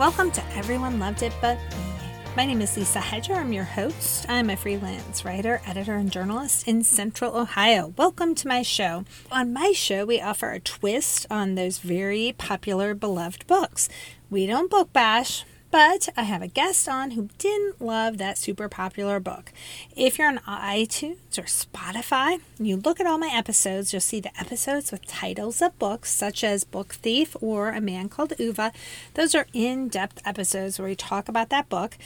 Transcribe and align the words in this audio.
Welcome 0.00 0.30
to 0.30 0.56
Everyone 0.56 0.98
Loved 0.98 1.22
It 1.22 1.34
But 1.42 1.58
Me. 1.58 1.84
My 2.34 2.46
name 2.46 2.62
is 2.62 2.74
Lisa 2.74 3.00
Hedger. 3.00 3.34
I'm 3.34 3.52
your 3.52 3.64
host. 3.64 4.24
I'm 4.30 4.48
a 4.48 4.56
freelance 4.56 5.26
writer, 5.26 5.60
editor, 5.66 5.96
and 5.96 6.10
journalist 6.10 6.66
in 6.66 6.82
Central 6.84 7.36
Ohio. 7.36 7.92
Welcome 7.98 8.34
to 8.36 8.48
my 8.48 8.62
show. 8.62 9.04
On 9.30 9.52
my 9.52 9.72
show, 9.72 10.06
we 10.06 10.18
offer 10.18 10.52
a 10.52 10.58
twist 10.58 11.26
on 11.30 11.54
those 11.54 11.76
very 11.76 12.34
popular, 12.38 12.94
beloved 12.94 13.46
books. 13.46 13.90
We 14.30 14.46
don't 14.46 14.70
book 14.70 14.90
bash, 14.94 15.44
but 15.70 16.08
I 16.16 16.22
have 16.22 16.42
a 16.42 16.48
guest 16.48 16.88
on 16.88 17.12
who 17.12 17.28
didn't 17.38 17.80
love 17.80 18.18
that 18.18 18.38
super 18.38 18.68
popular 18.68 19.20
book. 19.20 19.52
If 19.96 20.18
you're 20.18 20.28
on 20.28 20.38
iTunes 20.38 21.38
or 21.38 21.42
Spotify, 21.42 22.40
you 22.58 22.76
look 22.76 23.00
at 23.00 23.06
all 23.06 23.18
my 23.18 23.30
episodes, 23.32 23.92
you'll 23.92 24.00
see 24.00 24.20
the 24.20 24.38
episodes 24.38 24.90
with 24.90 25.06
titles 25.06 25.62
of 25.62 25.78
books 25.78 26.10
such 26.10 26.42
as 26.42 26.64
Book 26.64 26.94
Thief 26.94 27.36
or 27.40 27.70
A 27.70 27.80
Man 27.80 28.08
Called 28.08 28.32
Ove. 28.40 28.72
Those 29.14 29.34
are 29.34 29.46
in 29.52 29.88
depth 29.88 30.20
episodes 30.24 30.78
where 30.78 30.88
we 30.88 30.96
talk 30.96 31.28
about 31.28 31.50
that 31.50 31.68
book. 31.68 31.96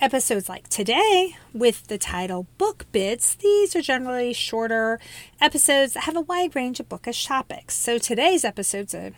Episodes 0.00 0.48
like 0.48 0.68
today, 0.68 1.36
with 1.52 1.88
the 1.88 1.98
title 1.98 2.46
Book 2.56 2.86
Bits, 2.92 3.34
these 3.34 3.74
are 3.74 3.82
generally 3.82 4.32
shorter 4.32 5.00
episodes 5.40 5.94
that 5.94 6.04
have 6.04 6.14
a 6.14 6.20
wide 6.20 6.54
range 6.54 6.78
of 6.78 6.88
bookish 6.88 7.26
topics. 7.26 7.74
So 7.74 7.98
today's 7.98 8.44
episode's 8.44 8.94
a 8.94 9.10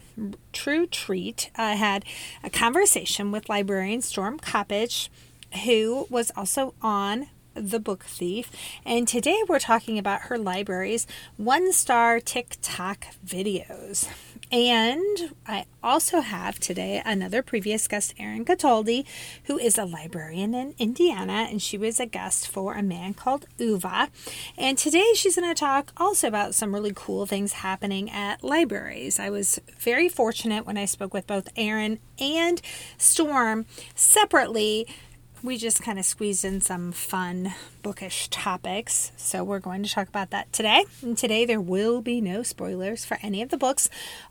true 0.55 0.87
treat. 0.87 1.51
I 1.55 1.75
had 1.75 2.07
a 2.43 2.49
conversation 2.49 3.31
with 3.31 3.51
librarian 3.51 4.01
Storm 4.01 4.39
Kopitsch, 4.39 5.11
who 5.67 6.07
was 6.09 6.33
also 6.35 6.73
on 6.81 7.27
the 7.53 7.79
Book 7.79 8.05
Thief. 8.05 8.51
And 8.87 9.07
today 9.07 9.43
we're 9.47 9.59
talking 9.59 9.99
about 9.99 10.23
her 10.23 10.39
library's 10.39 11.07
one 11.37 11.75
star 11.75 12.21
TikTok 12.21 13.05
videos. 13.27 14.09
And 14.53 15.35
I 15.47 15.67
also 15.81 16.21
have 16.21 16.59
today 16.59 17.01
another 17.05 17.41
previous 17.41 17.87
guest, 17.87 18.15
Erin 18.19 18.45
Cataldi, 18.45 19.07
who 19.45 19.59
is 19.59 19.79
a 19.79 19.85
librarian 19.85 20.55
in 20.55 20.75
Indiana, 20.77 21.47
and 21.49 21.63
she 21.63 21.79
was 21.79 22.01
a 22.01 22.07
guest 22.07 22.49
for 22.49 22.75
a 22.75 22.83
man 22.83 23.15
called 23.15 23.47
Ove. 23.61 24.11
And 24.59 24.77
today 24.77 25.13
she's 25.15 25.37
going 25.37 25.49
to 25.49 25.55
talk 25.55 25.93
also 25.97 26.27
about 26.27 26.57
some 26.57 26.75
really 26.75 26.93
cool 26.93 27.27
things 27.27 27.53
happening 27.55 28.11
at 28.11 28.43
libraries. 28.43 29.21
I 29.21 29.31
was 29.31 29.61
very 29.79 30.09
fortunate 30.09 30.67
when 30.67 30.77
I 30.77 30.85
spoke 30.85 31.15
with 31.15 31.29
both 31.29 31.49
Erin 31.57 32.01
and 32.19 32.61
Storm 32.99 33.67
separately 33.95 34.89
we 35.43 35.57
just 35.57 35.83
kind 35.83 35.99
of 35.99 36.05
squeezed 36.05 36.45
in 36.45 36.61
some 36.61 36.93
fun 36.93 37.55
bookish 37.83 38.29
topics. 38.29 39.13
So 39.17 39.43
we're 39.43 39.59
going 39.59 39.83
to 39.83 39.91
talk 39.91 40.09
about 40.09 40.31
that 40.31 40.53
today. 40.53 40.85
And 41.03 41.17
today 41.17 41.45
there 41.45 41.61
will 41.61 42.03
be 42.03 42.21
no 42.21 42.43
spoilers 42.43 43.05
for 43.05 43.19
any 43.23 43.41
of 43.41 43.49
the 43.49 43.57
books. 43.57 43.89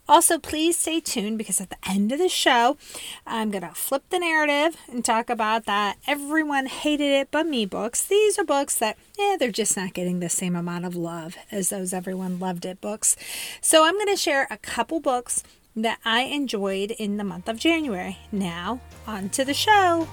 Also, 0.07 0.37
please 0.37 0.77
stay 0.77 0.99
tuned 0.99 1.37
because 1.37 1.59
at 1.59 1.69
the 1.69 1.77
end 1.87 2.11
of 2.11 2.19
the 2.19 2.29
show, 2.29 2.77
I'm 3.25 3.51
going 3.51 3.63
to 3.63 3.73
flip 3.73 4.03
the 4.09 4.19
narrative 4.19 4.77
and 4.91 5.03
talk 5.03 5.29
about 5.29 5.65
that 5.65 5.97
everyone 6.07 6.67
hated 6.67 7.11
it 7.11 7.29
but 7.31 7.47
me 7.47 7.65
books. 7.65 8.03
These 8.03 8.37
are 8.37 8.45
books 8.45 8.75
that, 8.75 8.97
yeah, 9.17 9.35
they're 9.39 9.51
just 9.51 9.75
not 9.75 9.93
getting 9.93 10.19
the 10.19 10.29
same 10.29 10.55
amount 10.55 10.85
of 10.85 10.95
love 10.95 11.37
as 11.51 11.69
those 11.69 11.93
everyone 11.93 12.39
loved 12.39 12.65
it 12.65 12.81
books. 12.81 13.15
So 13.61 13.83
I'm 13.85 13.95
going 13.95 14.07
to 14.07 14.15
share 14.15 14.47
a 14.49 14.57
couple 14.57 14.99
books 14.99 15.43
that 15.75 15.99
I 16.03 16.21
enjoyed 16.21 16.91
in 16.91 17.17
the 17.17 17.23
month 17.23 17.47
of 17.47 17.57
January. 17.57 18.17
Now, 18.31 18.81
on 19.07 19.29
to 19.29 19.45
the 19.45 19.53
show. 19.53 20.07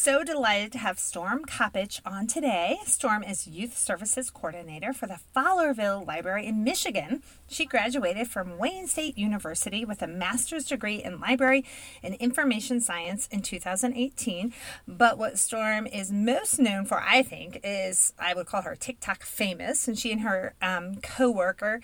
So 0.00 0.22
delighted 0.22 0.70
to 0.72 0.78
have 0.78 0.96
Storm 0.96 1.44
Kopitsch 1.44 2.00
on 2.06 2.28
today. 2.28 2.78
Storm 2.86 3.24
is 3.24 3.48
Youth 3.48 3.76
Services 3.76 4.30
Coordinator 4.30 4.92
for 4.92 5.08
the 5.08 5.18
Fowlerville 5.34 6.06
Library 6.06 6.46
in 6.46 6.62
Michigan. 6.62 7.20
She 7.48 7.66
graduated 7.66 8.28
from 8.28 8.58
Wayne 8.58 8.86
State 8.86 9.18
University 9.18 9.84
with 9.84 10.00
a 10.00 10.06
master's 10.06 10.66
degree 10.66 11.02
in 11.02 11.18
library 11.18 11.64
and 12.00 12.14
information 12.14 12.80
science 12.80 13.26
in 13.32 13.42
2018. 13.42 14.54
But 14.86 15.18
what 15.18 15.36
Storm 15.36 15.88
is 15.88 16.12
most 16.12 16.60
known 16.60 16.84
for, 16.84 17.00
I 17.00 17.22
think, 17.22 17.58
is 17.64 18.12
I 18.20 18.34
would 18.34 18.46
call 18.46 18.62
her 18.62 18.76
TikTok 18.76 19.24
famous. 19.24 19.88
And 19.88 19.98
she 19.98 20.12
and 20.12 20.20
her 20.20 20.54
um, 20.62 20.96
co 21.02 21.28
worker, 21.28 21.80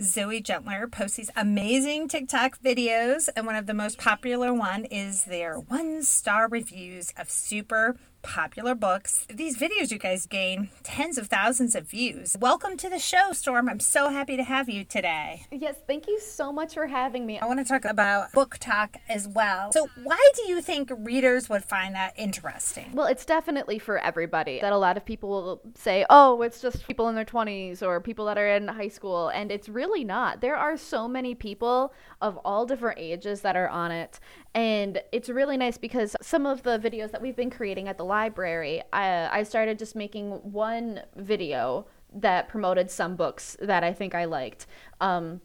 Zoe 0.00 0.40
Gentler, 0.40 0.88
post 0.88 1.16
these 1.16 1.30
amazing 1.36 2.08
TikTok 2.08 2.60
videos. 2.60 3.28
And 3.36 3.46
one 3.46 3.54
of 3.54 3.66
the 3.66 3.74
most 3.74 3.98
popular 3.98 4.52
one 4.52 4.84
is 4.86 5.24
their 5.24 5.60
one 5.60 6.02
star 6.02 6.48
reviews 6.48 7.12
of 7.16 7.30
super 7.30 7.52
super 7.62 7.94
popular 8.22 8.74
books. 8.74 9.26
These 9.28 9.58
videos, 9.58 9.90
you 9.90 9.98
guys, 9.98 10.26
gain 10.26 10.70
tens 10.82 11.18
of 11.18 11.26
thousands 11.26 11.74
of 11.74 11.88
views. 11.88 12.36
Welcome 12.40 12.76
to 12.78 12.88
the 12.88 12.98
show, 12.98 13.32
Storm. 13.32 13.68
I'm 13.68 13.80
so 13.80 14.08
happy 14.10 14.36
to 14.36 14.44
have 14.44 14.68
you 14.68 14.84
today. 14.84 15.46
Yes, 15.50 15.76
thank 15.86 16.06
you 16.06 16.20
so 16.20 16.52
much 16.52 16.74
for 16.74 16.86
having 16.86 17.26
me. 17.26 17.38
I 17.38 17.46
want 17.46 17.58
to 17.58 17.64
talk 17.64 17.84
about 17.84 18.32
BookTok 18.32 18.96
as 19.08 19.28
well. 19.28 19.72
So, 19.72 19.88
why 20.02 20.30
do 20.34 20.48
you 20.48 20.60
think 20.62 20.90
readers 20.96 21.48
would 21.48 21.64
find 21.64 21.94
that 21.94 22.14
interesting? 22.16 22.92
Well, 22.94 23.06
it's 23.06 23.24
definitely 23.24 23.78
for 23.78 23.98
everybody. 23.98 24.60
That 24.60 24.72
a 24.72 24.78
lot 24.78 24.96
of 24.96 25.04
people 25.04 25.28
will 25.28 25.60
say, 25.74 26.06
oh, 26.08 26.42
it's 26.42 26.60
just 26.60 26.86
people 26.86 27.08
in 27.08 27.14
their 27.14 27.24
20s 27.24 27.82
or 27.82 28.00
people 28.00 28.24
that 28.26 28.38
are 28.38 28.48
in 28.48 28.68
high 28.68 28.88
school. 28.88 29.28
And 29.28 29.50
it's 29.50 29.68
really 29.68 30.04
not. 30.04 30.40
There 30.40 30.56
are 30.56 30.76
so 30.76 31.08
many 31.08 31.34
people 31.34 31.92
of 32.20 32.36
all 32.38 32.66
different 32.66 32.98
ages 32.98 33.40
that 33.42 33.56
are 33.56 33.68
on 33.68 33.90
it. 33.90 34.20
And 34.54 35.02
it's 35.12 35.28
really 35.28 35.56
nice 35.56 35.78
because 35.78 36.14
some 36.20 36.44
of 36.44 36.62
the 36.62 36.78
videos 36.78 37.10
that 37.12 37.22
we've 37.22 37.36
been 37.36 37.50
creating 37.50 37.88
at 37.88 37.96
the 37.96 38.04
library, 38.04 38.82
I, 38.92 39.28
I 39.38 39.42
started 39.44 39.78
just 39.78 39.96
making 39.96 40.30
one 40.30 41.00
video 41.16 41.86
that 42.14 42.48
promoted 42.48 42.90
some 42.90 43.16
books 43.16 43.56
that 43.60 43.82
I 43.82 43.92
think 43.94 44.14
I 44.14 44.26
liked. 44.26 44.66
Um, 45.00 45.40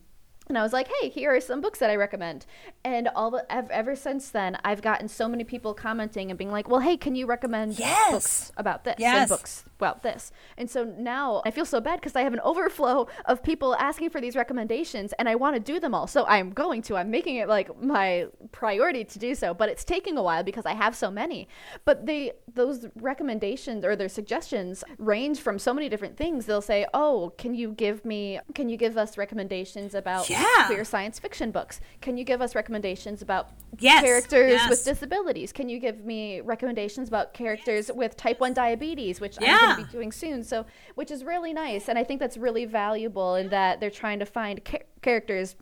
and 0.49 0.57
I 0.57 0.63
was 0.63 0.73
like, 0.73 0.89
"Hey, 1.01 1.09
here 1.09 1.35
are 1.35 1.41
some 1.41 1.61
books 1.61 1.79
that 1.79 1.89
I 1.89 1.95
recommend." 1.95 2.45
And 2.83 3.09
all 3.09 3.31
the, 3.31 3.45
ever 3.51 3.95
since 3.95 4.29
then, 4.29 4.57
I've 4.63 4.81
gotten 4.81 5.07
so 5.07 5.27
many 5.27 5.43
people 5.43 5.73
commenting 5.73 6.31
and 6.31 6.37
being 6.37 6.51
like, 6.51 6.69
"Well, 6.69 6.79
hey, 6.79 6.97
can 6.97 7.15
you 7.15 7.25
recommend 7.25 7.77
yes. 7.77 8.11
books 8.11 8.51
about 8.57 8.83
this 8.83 8.95
yes. 8.97 9.17
and 9.17 9.29
books 9.29 9.65
about 9.77 10.03
this?" 10.03 10.31
And 10.57 10.69
so 10.69 10.83
now 10.83 11.41
I 11.45 11.51
feel 11.51 11.65
so 11.65 11.81
bad 11.81 11.99
because 11.99 12.15
I 12.15 12.21
have 12.21 12.33
an 12.33 12.39
overflow 12.41 13.07
of 13.25 13.43
people 13.43 13.75
asking 13.75 14.09
for 14.09 14.21
these 14.21 14.35
recommendations, 14.35 15.13
and 15.19 15.27
I 15.27 15.35
want 15.35 15.55
to 15.55 15.59
do 15.59 15.79
them 15.79 15.93
all. 15.93 16.07
So 16.07 16.25
I'm 16.25 16.51
going 16.51 16.81
to. 16.83 16.95
I'm 16.95 17.11
making 17.11 17.35
it 17.35 17.47
like 17.47 17.81
my 17.81 18.27
priority 18.51 19.03
to 19.03 19.19
do 19.19 19.35
so, 19.35 19.53
but 19.53 19.69
it's 19.69 19.83
taking 19.83 20.17
a 20.17 20.23
while 20.23 20.43
because 20.43 20.65
I 20.65 20.73
have 20.73 20.95
so 20.95 21.11
many. 21.11 21.47
But 21.83 22.05
they 22.05 22.33
those 22.53 22.87
recommendations 22.95 23.83
or 23.83 23.95
their 23.95 24.09
suggestions 24.09 24.83
range 24.97 25.39
from 25.39 25.59
so 25.59 25.73
many 25.73 25.89
different 25.89 26.15
things. 26.15 26.45
They'll 26.45 26.61
say, 26.61 26.85
"Oh, 26.93 27.33
can 27.37 27.53
you 27.53 27.73
give 27.73 28.05
me? 28.05 28.39
Can 28.55 28.69
you 28.69 28.77
give 28.77 28.97
us 28.97 29.17
recommendations 29.17 29.93
about?" 29.93 30.29
Yeah 30.29 30.36
yeah. 30.39 30.67
queer 30.67 30.83
science 30.83 31.19
fiction 31.19 31.51
books. 31.51 31.79
Can 32.01 32.17
you 32.17 32.23
give 32.23 32.41
us 32.41 32.55
recommendations 32.55 33.21
about 33.21 33.51
yes. 33.79 34.03
characters 34.03 34.51
yes. 34.51 34.69
with 34.69 34.83
disabilities? 34.83 35.51
Can 35.51 35.69
you 35.69 35.79
give 35.79 36.03
me 36.05 36.41
recommendations 36.41 37.07
about 37.07 37.33
characters 37.33 37.87
yes. 37.87 37.95
with 37.95 38.15
type 38.17 38.39
1 38.39 38.53
diabetes, 38.53 39.19
which 39.19 39.37
yeah. 39.39 39.57
I'm 39.59 39.65
going 39.75 39.77
to 39.77 39.85
be 39.85 39.91
doing 39.91 40.11
soon. 40.11 40.43
So, 40.43 40.65
which 40.95 41.11
is 41.11 41.23
really 41.23 41.53
nice 41.53 41.89
and 41.89 41.97
I 41.97 42.03
think 42.03 42.19
that's 42.19 42.37
really 42.37 42.65
valuable 42.65 43.35
in 43.35 43.49
that 43.49 43.79
they're 43.79 43.89
trying 43.89 44.19
to 44.19 44.25
find 44.25 44.63
ca- 44.63 44.83
characters 45.01 45.55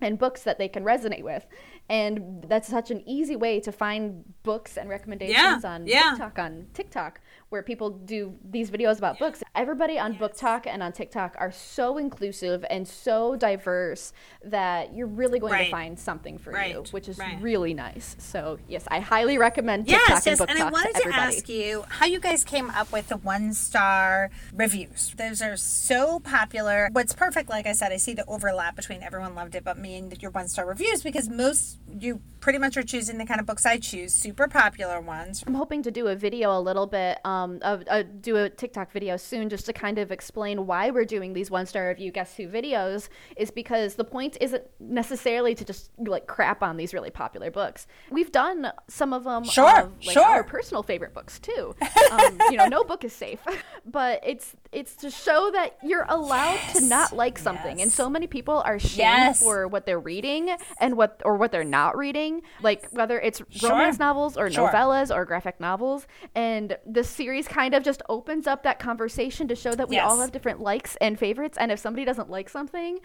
and 0.00 0.18
books 0.18 0.42
that 0.42 0.58
they 0.58 0.68
can 0.68 0.84
resonate 0.84 1.22
with 1.22 1.46
and 1.88 2.44
that's 2.48 2.68
such 2.68 2.90
an 2.90 3.02
easy 3.06 3.36
way 3.36 3.60
to 3.60 3.70
find 3.72 4.24
books 4.42 4.76
and 4.76 4.88
recommendations 4.88 5.36
yeah, 5.36 5.60
on 5.64 5.86
yeah. 5.86 6.10
TikTok 6.10 6.38
on 6.38 6.66
TikTok 6.74 7.20
where 7.52 7.62
people 7.62 7.90
do 7.90 8.34
these 8.50 8.70
videos 8.70 8.96
about 8.98 9.18
books. 9.18 9.42
Everybody 9.54 9.98
on 9.98 10.14
BookTok 10.14 10.66
and 10.66 10.82
on 10.82 10.92
TikTok 10.92 11.36
are 11.38 11.52
so 11.52 11.98
inclusive 11.98 12.64
and 12.70 12.88
so 12.88 13.36
diverse 13.36 14.14
that 14.42 14.94
you're 14.94 15.06
really 15.06 15.38
going 15.38 15.52
right. 15.52 15.64
to 15.66 15.70
find 15.70 15.98
something 15.98 16.38
for 16.38 16.50
right. 16.50 16.72
you, 16.72 16.84
which 16.92 17.08
is 17.08 17.18
right. 17.18 17.40
really 17.40 17.74
nice. 17.74 18.16
So 18.18 18.58
yes, 18.68 18.84
I 18.88 19.00
highly 19.00 19.36
recommend 19.36 19.86
TikTok 19.86 20.08
yes, 20.08 20.26
and 20.26 20.38
yes. 20.38 20.40
BookTok 20.40 20.50
And 20.50 20.62
I 20.62 20.70
wanted 20.70 20.94
to, 20.94 21.02
to 21.10 21.14
ask 21.14 21.48
you 21.48 21.84
how 21.88 22.06
you 22.06 22.20
guys 22.20 22.42
came 22.42 22.70
up 22.70 22.90
with 22.90 23.08
the 23.08 23.18
one 23.18 23.52
star 23.52 24.30
reviews. 24.54 25.12
Those 25.16 25.42
are 25.42 25.56
so 25.56 26.20
popular. 26.20 26.88
What's 26.92 27.12
perfect, 27.12 27.50
like 27.50 27.66
I 27.66 27.72
said, 27.72 27.92
I 27.92 27.98
see 27.98 28.14
the 28.14 28.24
overlap 28.26 28.76
between 28.76 29.02
everyone 29.02 29.34
loved 29.34 29.54
it 29.54 29.62
but 29.62 29.78
me 29.78 29.96
and 29.96 30.22
your 30.22 30.30
one 30.30 30.48
star 30.48 30.66
reviews 30.66 31.02
because 31.02 31.28
most 31.28 31.78
you 31.98 32.20
pretty 32.40 32.58
much 32.58 32.76
are 32.76 32.82
choosing 32.82 33.18
the 33.18 33.26
kind 33.26 33.40
of 33.40 33.46
books 33.46 33.64
I 33.64 33.78
choose, 33.78 34.12
super 34.12 34.48
popular 34.48 35.00
ones. 35.00 35.44
I'm 35.46 35.54
hoping 35.54 35.82
to 35.84 35.90
do 35.90 36.08
a 36.08 36.16
video 36.16 36.58
a 36.58 36.60
little 36.60 36.86
bit, 36.86 37.18
um, 37.24 37.41
of, 37.62 37.84
uh, 37.88 38.02
do 38.20 38.36
a 38.36 38.50
TikTok 38.50 38.92
video 38.92 39.16
soon 39.16 39.48
just 39.48 39.66
to 39.66 39.72
kind 39.72 39.98
of 39.98 40.10
explain 40.12 40.66
why 40.66 40.90
we're 40.90 41.04
doing 41.04 41.32
these 41.32 41.50
one 41.50 41.66
star 41.66 41.88
review 41.88 42.10
guess 42.10 42.36
who 42.36 42.48
videos. 42.48 43.08
Is 43.36 43.50
because 43.50 43.94
the 43.94 44.04
point 44.04 44.36
isn't 44.40 44.64
necessarily 44.80 45.54
to 45.54 45.64
just 45.64 45.90
like 45.98 46.26
crap 46.26 46.62
on 46.62 46.76
these 46.76 46.94
really 46.94 47.10
popular 47.10 47.50
books. 47.50 47.86
We've 48.10 48.32
done 48.32 48.72
some 48.88 49.12
of 49.12 49.24
them, 49.24 49.44
sure, 49.44 49.80
of, 49.82 49.92
like, 50.04 50.14
sure. 50.14 50.24
our 50.24 50.44
personal 50.44 50.82
favorite 50.82 51.14
books 51.14 51.38
too. 51.38 51.74
Um, 52.10 52.38
you 52.50 52.56
know, 52.56 52.66
no 52.66 52.84
book 52.84 53.04
is 53.04 53.12
safe, 53.12 53.40
but 53.86 54.20
it's 54.24 54.54
it's 54.70 54.94
to 54.96 55.10
show 55.10 55.50
that 55.52 55.78
you're 55.82 56.06
allowed 56.08 56.54
yes. 56.54 56.78
to 56.78 56.84
not 56.86 57.12
like 57.12 57.38
something, 57.38 57.78
yes. 57.78 57.84
and 57.84 57.92
so 57.92 58.08
many 58.08 58.26
people 58.26 58.62
are 58.64 58.78
shamed 58.78 58.98
yes. 58.98 59.42
for 59.42 59.66
what 59.66 59.86
they're 59.86 60.00
reading 60.00 60.50
and 60.80 60.96
what 60.96 61.20
or 61.24 61.36
what 61.36 61.52
they're 61.52 61.64
not 61.64 61.96
reading 61.96 62.42
like 62.60 62.88
whether 62.92 63.20
it's 63.20 63.42
sure. 63.50 63.70
romance 63.70 63.98
novels 63.98 64.36
or 64.36 64.50
sure. 64.50 64.68
novellas 64.68 65.14
or 65.14 65.24
graphic 65.24 65.60
novels. 65.60 66.06
And 66.34 66.76
the 66.86 67.04
series 67.04 67.31
series 67.32 67.48
kind 67.48 67.74
of 67.74 67.82
just 67.82 68.02
opens 68.10 68.46
up 68.46 68.62
that 68.62 68.78
conversation 68.78 69.48
to 69.48 69.54
show 69.54 69.74
that 69.74 69.88
we 69.88 69.98
all 69.98 70.20
have 70.20 70.32
different 70.32 70.60
likes 70.60 70.96
and 70.96 71.18
favorites. 71.18 71.56
And 71.58 71.72
if 71.72 71.78
somebody 71.78 72.04
doesn't 72.04 72.28
like 72.28 72.50
something 72.50 72.98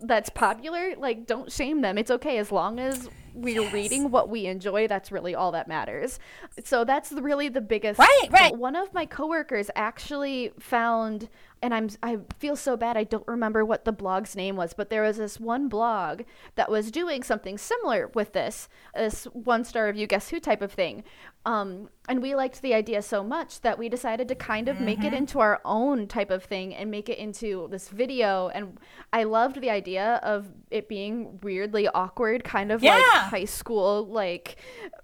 that's 0.00 0.30
popular, 0.30 0.94
like 0.96 1.26
don't 1.26 1.52
shame 1.52 1.82
them. 1.82 1.98
It's 1.98 2.10
okay 2.10 2.38
as 2.38 2.50
long 2.50 2.80
as 2.80 3.10
we're 3.34 3.62
Yes. 3.62 3.72
reading 3.72 4.10
what 4.10 4.28
we 4.28 4.46
enjoy. 4.46 4.86
That's 4.88 5.10
really 5.12 5.34
all 5.34 5.52
that 5.52 5.68
matters. 5.68 6.18
So 6.64 6.84
that's 6.84 7.10
the- 7.10 7.22
really 7.22 7.48
the 7.48 7.60
biggest. 7.60 7.98
Right, 7.98 8.28
right. 8.30 8.56
One 8.56 8.76
of 8.76 8.94
my 8.94 9.04
coworkers 9.06 9.70
actually 9.74 10.52
found, 10.60 11.28
and 11.60 11.74
I'm 11.74 11.88
I 12.02 12.18
feel 12.38 12.56
so 12.56 12.76
bad. 12.76 12.96
I 12.96 13.04
don't 13.04 13.26
remember 13.26 13.64
what 13.64 13.84
the 13.84 13.92
blog's 13.92 14.36
name 14.36 14.56
was, 14.56 14.72
but 14.72 14.88
there 14.90 15.02
was 15.02 15.16
this 15.16 15.40
one 15.40 15.68
blog 15.68 16.22
that 16.54 16.70
was 16.70 16.90
doing 16.90 17.22
something 17.22 17.58
similar 17.58 18.08
with 18.14 18.32
this, 18.32 18.68
this 18.94 19.24
one 19.32 19.64
star 19.64 19.86
review, 19.86 20.06
guess 20.06 20.28
who 20.28 20.38
type 20.40 20.62
of 20.62 20.72
thing. 20.72 21.02
Um, 21.46 21.90
and 22.08 22.22
we 22.22 22.34
liked 22.34 22.62
the 22.62 22.72
idea 22.72 23.02
so 23.02 23.22
much 23.22 23.60
that 23.60 23.78
we 23.78 23.90
decided 23.90 24.28
to 24.28 24.34
kind 24.34 24.66
of 24.68 24.80
make 24.80 25.00
it 25.00 25.08
Mm-hmm. 25.08 25.14
into 25.16 25.40
our 25.40 25.60
own 25.64 26.06
type 26.06 26.30
of 26.30 26.42
thing 26.44 26.74
and 26.74 26.90
make 26.90 27.10
it 27.10 27.18
into 27.18 27.68
this 27.70 27.88
video. 27.88 28.48
And 28.48 28.78
I 29.12 29.24
loved 29.24 29.60
the 29.60 29.68
idea 29.68 30.20
of 30.22 30.46
it 30.70 30.88
being 30.88 31.38
weirdly 31.42 31.86
awkward, 31.88 32.44
kind 32.44 32.72
of 32.72 32.82
like 32.82 32.98
Yeah. 33.02 33.23
High 33.24 33.44
school, 33.44 34.06
like 34.06 34.56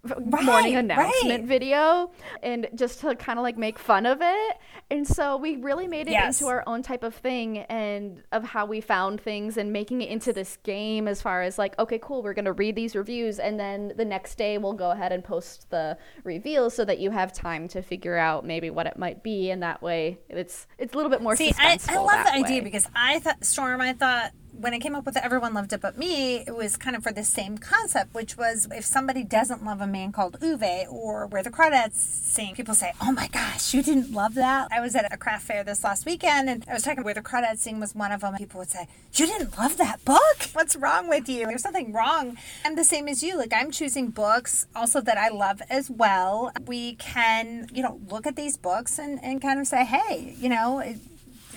Right, 0.02 0.42
morning 0.42 0.76
announcement 0.76 1.40
right. 1.40 1.44
video, 1.44 2.10
and 2.42 2.68
just 2.74 3.00
to 3.00 3.14
kind 3.14 3.38
of 3.38 3.42
like 3.42 3.58
make 3.58 3.78
fun 3.78 4.06
of 4.06 4.18
it. 4.22 4.56
And 4.90 5.06
so 5.06 5.36
we 5.36 5.56
really 5.56 5.86
made 5.86 6.08
it 6.08 6.12
Yes. 6.12 6.40
into 6.40 6.50
our 6.50 6.64
own 6.66 6.82
type 6.82 7.04
of 7.04 7.14
thing 7.14 7.58
and 7.58 8.22
of 8.32 8.42
how 8.42 8.64
we 8.66 8.80
found 8.80 9.20
things 9.20 9.56
and 9.56 9.72
making 9.72 10.00
it 10.02 10.08
into 10.08 10.32
this 10.32 10.56
game 10.64 11.06
as 11.06 11.20
far 11.20 11.42
as 11.42 11.58
like, 11.58 11.78
okay, 11.78 11.98
cool, 12.02 12.22
we're 12.22 12.32
going 12.32 12.46
to 12.46 12.52
read 12.52 12.74
these 12.76 12.96
reviews. 12.96 13.38
And 13.38 13.60
then 13.60 13.92
the 13.96 14.04
next 14.06 14.36
day 14.36 14.56
we'll 14.58 14.72
go 14.72 14.90
ahead 14.90 15.12
and 15.12 15.22
post 15.22 15.70
the 15.70 15.98
reveal 16.24 16.70
so 16.70 16.84
that 16.86 16.98
you 16.98 17.10
have 17.10 17.32
time 17.32 17.68
to 17.68 17.82
figure 17.82 18.16
out 18.16 18.44
maybe 18.44 18.70
what 18.70 18.86
it 18.86 18.98
might 18.98 19.22
be. 19.22 19.50
And 19.50 19.62
that 19.62 19.82
way 19.82 20.18
it's, 20.28 20.66
it's 20.78 20.94
a 20.94 20.96
little 20.96 21.10
bit 21.10 21.20
more 21.20 21.36
See, 21.36 21.52
I, 21.58 21.78
I 21.88 21.96
love 21.98 22.24
the 22.24 22.32
idea 22.32 22.62
because 22.62 22.88
I 22.96 23.18
thought 23.18 23.44
Storm. 23.44 23.80
I 23.80 23.92
thought 23.92 24.32
when 24.60 24.74
I 24.74 24.78
came 24.78 24.94
up 24.94 25.06
with 25.06 25.16
Everyone 25.16 25.54
Loved 25.54 25.72
It 25.72 25.80
But 25.80 25.96
Me, 25.96 26.44
it 26.46 26.54
was 26.54 26.76
kind 26.76 26.94
of 26.94 27.02
for 27.02 27.12
the 27.12 27.24
same 27.24 27.56
concept, 27.56 28.14
which 28.14 28.36
was 28.36 28.68
if 28.70 28.84
somebody 28.84 29.24
doesn't 29.24 29.64
love 29.64 29.80
a 29.80 29.86
man 29.86 30.12
called 30.12 30.36
Ove 30.42 30.86
or 30.90 31.26
Where 31.26 31.42
the 31.42 31.50
Crawdads 31.50 31.94
Sing, 31.94 32.54
people 32.54 32.74
say, 32.74 32.92
"Oh 33.00 33.10
my 33.10 33.26
gosh, 33.28 33.72
you 33.72 33.82
didn't 33.82 34.12
love 34.12 34.34
that." 34.34 34.68
I 34.70 34.80
was 34.80 34.94
at 34.94 35.10
a 35.12 35.16
craft 35.16 35.46
fair 35.46 35.64
this 35.64 35.82
last 35.82 36.04
weekend, 36.04 36.50
and 36.50 36.64
I 36.68 36.74
was 36.74 36.82
talking 36.82 37.02
Where 37.02 37.14
the 37.14 37.22
Crawdads 37.22 37.58
Sing 37.58 37.80
was 37.80 37.94
one 37.94 38.12
of 38.12 38.20
them. 38.20 38.34
People 38.36 38.58
would 38.58 38.70
say, 38.70 38.86
"You 39.14 39.26
didn't 39.26 39.56
love 39.58 39.78
that 39.78 40.04
book? 40.04 40.50
What's 40.52 40.76
wrong 40.76 41.08
with 41.08 41.28
you? 41.28 41.46
There's 41.46 41.62
something 41.62 41.92
wrong." 41.92 42.36
I'm 42.64 42.76
the 42.76 42.84
same 42.84 43.08
as 43.08 43.22
you. 43.22 43.38
Like 43.38 43.54
I'm 43.54 43.70
choosing 43.70 44.08
books 44.10 44.66
also 44.76 45.00
that 45.00 45.16
I 45.16 45.28
love 45.30 45.62
as 45.70 45.90
well. 45.90 46.52
We 46.66 46.96
can, 46.96 47.68
you 47.72 47.82
know, 47.82 47.98
look 48.08 48.26
at 48.26 48.36
these 48.36 48.58
books 48.58 48.98
and 48.98 49.22
and 49.24 49.40
kind 49.40 49.58
of 49.58 49.66
say, 49.66 49.84
"Hey, 49.84 50.34
you 50.38 50.50
know." 50.50 50.82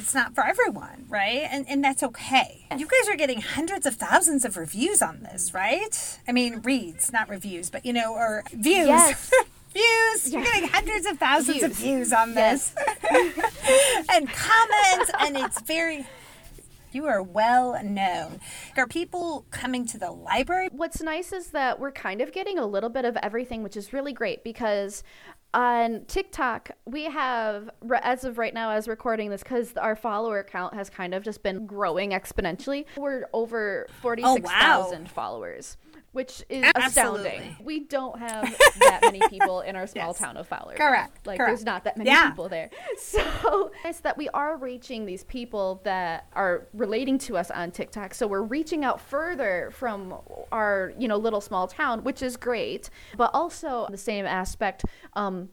It, 0.04 0.06
it's 0.06 0.14
not 0.14 0.36
for 0.36 0.46
everyone, 0.46 1.06
right? 1.10 1.48
And 1.50 1.66
and 1.68 1.84
that's 1.84 2.04
okay. 2.04 2.66
You 2.78 2.88
guys 2.88 3.10
are 3.10 3.16
getting 3.16 3.42
hundreds 3.42 3.86
of 3.86 3.96
thousands 3.96 4.46
of 4.46 4.58
reviews 4.58 5.02
on 5.02 5.22
this, 5.22 5.54
right? 5.54 6.20
I 6.28 6.32
mean, 6.32 6.62
reads, 6.62 7.12
not 7.12 7.30
reviews, 7.30 7.70
but 7.70 7.86
you 7.86 7.94
know, 7.94 8.14
or 8.14 8.44
views. 8.52 8.88
Yes. 8.88 9.32
views. 9.74 10.32
You're 10.32 10.44
getting 10.44 10.70
hundreds 10.70 11.08
of 11.08 11.18
thousands 11.18 11.64
of 11.64 11.72
Views. 11.72 12.10
views 12.10 12.14
on 12.14 12.36
this. 12.36 12.76
and 14.12 14.30
comments 14.30 15.12
and 15.20 15.38
it's 15.38 15.62
very 15.62 16.06
you 16.92 17.08
are 17.08 17.24
well 17.24 17.82
known. 17.84 18.40
Are 18.78 18.86
people 18.86 19.46
coming 19.50 19.88
to 19.88 19.98
the 19.98 20.12
library? 20.12 20.70
what's 20.72 21.02
nice 21.02 21.32
is 21.34 21.48
that 21.48 21.80
we're 21.80 21.92
kind 21.92 22.22
of 22.22 22.32
getting 22.32 22.60
a 22.60 22.68
little 22.68 22.90
bit 22.90 23.04
of 23.04 23.18
everything, 23.18 23.64
which 23.64 23.76
is 23.76 23.94
really 23.94 24.14
great 24.14 24.44
because 24.44 25.04
on 25.54 26.06
TikTok, 26.06 26.72
we 26.86 27.04
have, 27.06 27.70
as 28.02 28.24
of 28.24 28.38
right 28.38 28.54
now, 28.54 28.72
as 28.72 28.88
recording 28.88 29.30
this, 29.30 29.44
because 29.44 29.74
our 29.78 29.96
follower 29.96 30.44
count 30.44 30.74
has 30.74 30.90
kind 30.90 31.14
of 31.14 31.24
just 31.24 31.44
been 31.44 31.66
growing 31.66 32.12
exponentially, 32.12 32.86
we're 32.98 33.26
over 33.34 33.88
46,000 34.02 35.10
followers. 35.10 35.78
Which 36.14 36.44
is 36.48 36.64
Absolutely. 36.76 37.30
astounding. 37.32 37.56
We 37.64 37.80
don't 37.82 38.18
have 38.20 38.44
that 38.80 39.00
many 39.02 39.20
people 39.30 39.62
in 39.62 39.76
our 39.76 39.88
small 39.88 40.10
Yes. 40.10 40.20
town 40.20 40.38
of 40.38 40.48
Fowler. 40.48 40.76
Correct, 40.76 41.26
Like, 41.28 41.38
correct. 41.38 41.50
there's 41.50 41.66
not 41.66 41.84
that 41.86 41.98
many 41.98 42.10
Yeah. 42.12 42.30
people 42.30 42.48
there. 42.50 42.70
So 42.98 43.72
it's 43.84 44.00
that 44.02 44.18
we 44.18 44.30
are 44.30 44.56
reaching 44.56 45.06
these 45.06 45.24
people 45.24 45.82
that 45.84 46.28
are 46.34 46.68
relating 46.74 47.18
to 47.20 47.36
us 47.38 47.50
on 47.52 47.72
TikTok. 47.72 48.14
So 48.14 48.28
we're 48.28 48.42
reaching 48.44 48.86
out 48.86 49.02
further 49.02 49.72
from 49.74 50.14
our, 50.52 50.94
you 50.98 51.08
know, 51.08 51.18
little 51.18 51.42
small 51.42 51.68
town, 51.68 52.04
which 52.04 52.22
is 52.22 52.38
great. 52.38 52.90
But 53.18 53.32
also 53.34 53.88
the 53.90 53.98
same 53.98 54.26
aspect, 54.26 54.86
um, 55.14 55.50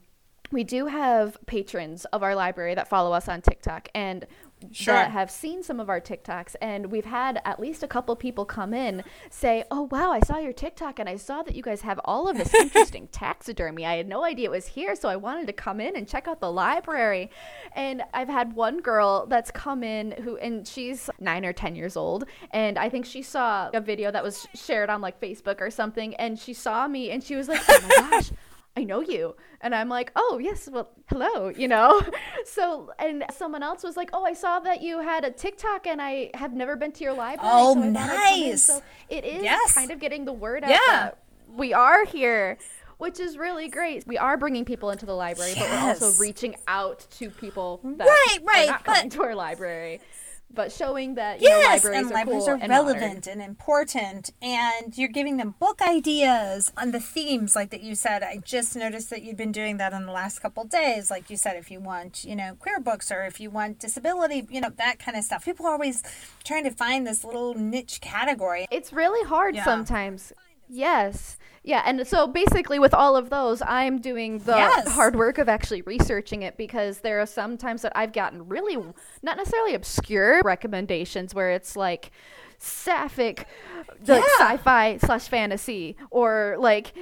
we 0.53 0.65
do 0.65 0.87
have 0.87 1.39
patrons 1.47 2.05
of 2.07 2.23
our 2.23 2.35
library 2.35 2.75
that 2.75 2.89
follow 2.89 3.13
us 3.13 3.29
on 3.29 3.41
TikTok 3.43 3.89
and 3.95 4.27
Sure. 4.73 4.93
that 4.93 5.11
have 5.11 5.31
seen 5.31 5.63
some 5.63 5.81
of 5.81 5.89
our 5.89 6.03
TikToks. 6.03 6.55
And 6.61 6.91
we've 6.93 7.07
had 7.07 7.41
at 7.47 7.59
least 7.59 7.83
a 7.83 7.89
couple 7.89 8.15
people 8.15 8.45
come 8.45 8.75
in 8.75 9.03
say, 9.31 9.65
Oh, 9.71 9.89
wow, 9.91 10.13
I 10.13 10.21
saw 10.21 10.37
your 10.37 10.53
TikTok 10.53 10.99
and 10.99 11.09
I 11.09 11.17
saw 11.17 11.43
that 11.45 11.55
you 11.55 11.63
guys 11.63 11.81
have 11.81 11.99
all 12.05 12.29
of 12.29 12.37
this 12.37 12.53
interesting 12.61 13.09
taxidermy. 13.11 13.87
I 13.87 13.97
had 13.97 14.07
no 14.07 14.23
idea 14.23 14.49
it 14.49 14.51
was 14.51 14.67
here. 14.67 14.95
So 14.97 15.09
I 15.09 15.17
wanted 15.17 15.47
to 15.47 15.55
come 15.55 15.81
in 15.81 15.97
and 15.97 16.07
check 16.07 16.29
out 16.29 16.41
the 16.41 16.53
library. 16.53 17.31
And 17.75 18.03
I've 18.13 18.29
had 18.29 18.53
one 18.53 18.83
girl 18.83 19.25
that's 19.27 19.51
come 19.51 19.83
in 19.83 20.11
who, 20.13 20.37
and 20.37 20.69
she's 20.69 21.09
nine 21.19 21.47
or 21.47 21.55
10 21.55 21.75
years 21.75 21.97
old. 21.97 22.27
And 22.51 22.79
I 22.79 22.91
think 22.91 23.07
she 23.07 23.23
saw 23.23 23.71
a 23.73 23.81
video 23.81 24.11
that 24.11 24.23
was 24.23 24.47
shared 24.55 24.91
on 24.91 25.01
like 25.01 25.19
Facebook 25.23 25.63
or 25.63 25.71
something. 25.71 26.15
And 26.17 26.39
she 26.39 26.53
saw 26.53 26.87
me 26.87 27.11
and 27.11 27.25
she 27.25 27.35
was 27.35 27.49
like, 27.49 27.63
Oh 27.67 27.81
my 27.89 28.11
gosh. 28.11 28.31
I 28.77 28.85
know 28.85 29.01
you. 29.01 29.35
And 29.61 29.75
I'm 29.75 29.89
like, 29.89 30.13
oh, 30.17 30.39
yes, 30.43 30.69
well, 30.71 30.91
hello, 31.09 31.49
you 31.49 31.69
know? 31.69 32.01
So, 32.47 32.91
and 32.99 33.25
someone 33.31 33.63
else 33.63 33.83
was 33.85 33.97
like, 33.97 34.11
oh, 34.13 34.25
I 34.25 34.33
saw 34.33 34.61
that 34.61 34.81
you 34.83 35.01
had 35.01 35.25
a 35.25 35.31
TikTok 35.31 35.87
and 35.87 36.01
I 36.01 36.31
have 36.35 36.53
never 36.55 36.75
been 36.75 36.91
to 36.93 37.05
your 37.05 37.13
library. 37.13 37.51
Oh, 37.53 37.75
so 37.75 37.81
I 37.81 37.93
thought 37.93 38.11
I'd 38.11 38.17
come 38.17 38.33
in." 38.35 38.49
nice. 38.51 38.63
So 38.65 38.83
it 39.09 39.25
is 39.25 39.43
Yes. 39.43 39.75
kind 39.75 39.91
of 39.91 40.01
getting 40.01 40.25
the 40.25 40.33
word 40.33 40.65
out 40.65 40.71
Yeah. 40.71 40.79
that 40.89 41.19
we 41.55 41.73
are 41.75 42.05
here. 42.05 42.59
Which 42.99 43.19
is 43.21 43.39
really 43.39 43.69
great. 43.69 44.07
We 44.07 44.19
are 44.19 44.37
bringing 44.37 44.65
people 44.67 44.91
into 44.91 45.07
the 45.07 45.15
library, 45.15 45.53
but 45.57 45.71
we're 45.71 45.79
also 45.79 46.13
reaching 46.21 46.55
out 46.69 47.07
to 47.13 47.31
people 47.31 47.81
that 47.85 48.07
Right, 48.07 48.39
right, 48.43 48.69
are 48.69 48.73
not 48.73 48.85
but- 48.85 48.95
coming 48.95 49.11
to 49.11 49.23
our 49.23 49.35
library, 49.35 50.01
but 50.53 50.73
showing 50.73 51.15
that 51.15 51.41
you 51.41 51.49
know, 51.49 51.61
libraries 51.61 51.99
and 51.99 52.11
are 52.11 52.15
libraries 52.15 52.45
cool 52.45 52.49
are 52.51 52.55
and 52.59 52.69
modern. 52.69 52.87
relevant 52.87 53.27
and 53.27 53.41
important, 53.43 54.31
and 54.43 54.97
you're 54.99 55.09
giving 55.09 55.37
them 55.37 55.55
book 55.59 55.81
ideas 55.83 56.73
on 56.77 56.91
the 56.91 57.01
themes, 57.01 57.55
like 57.55 57.71
that 57.71 57.83
you 57.83 57.95
said. 57.95 58.23
I 58.23 58.39
just 58.45 58.75
noticed 58.77 59.11
that 59.11 59.23
you've 59.23 59.37
been 59.37 59.53
doing 59.53 59.77
that 59.79 59.93
in 59.93 60.07
the 60.07 60.13
last 60.13 60.41
couple 60.41 60.65
days. 60.65 61.11
Like 61.11 61.31
you 61.31 61.37
said, 61.37 61.57
if 61.57 61.71
you 61.71 61.81
want, 61.81 62.25
you 62.25 62.35
know, 62.35 62.57
queer 62.59 62.81
books 62.81 63.11
or 63.13 63.23
if 63.25 63.41
you 63.41 63.51
want 63.51 63.79
disability, 63.79 64.47
you 64.51 64.61
know, 64.61 64.71
that 64.77 64.99
kind 64.99 65.17
of 65.17 65.25
stuff. 65.25 65.45
People 65.45 65.67
are 65.67 65.73
always 65.73 66.03
trying 66.45 66.65
to 66.65 66.71
find 66.71 67.07
this 67.07 67.25
little 67.25 67.55
niche 67.55 68.01
category. 68.01 68.67
It's 68.71 68.93
really 68.93 69.27
hard 69.29 69.55
Yeah. 69.55 69.65
sometimes. 69.65 70.33
Yes. 70.73 71.37
Yeah, 71.65 71.83
and 71.85 72.07
so 72.07 72.27
basically 72.27 72.79
with 72.79 72.95
all 72.95 73.17
of 73.17 73.29
those, 73.29 73.61
I'm 73.67 74.01
doing 74.01 74.39
the 74.39 74.57
Yes. 74.57 74.89
hard 74.89 75.17
work 75.17 75.37
of 75.39 75.49
actually 75.49 75.83
researching 75.83 76.43
it 76.43 76.57
because 76.57 77.01
there 77.01 77.21
are 77.21 77.27
some 77.27 77.59
times 77.59 77.83
that 77.83 77.93
I've 77.95 78.13
gotten 78.13 78.49
really 78.49 78.77
not 79.23 79.37
necessarily 79.37 79.75
obscure 79.75 80.41
recommendations 80.45 81.35
where 81.35 81.51
it's 81.51 81.77
like 81.77 82.13
sapphic 82.59 83.47
like 84.07 84.23
Yeah. 84.23 84.49
sci-fi 84.51 84.97
slash 84.99 85.29
fantasy 85.29 85.97
or 86.11 86.57
like 86.59 86.93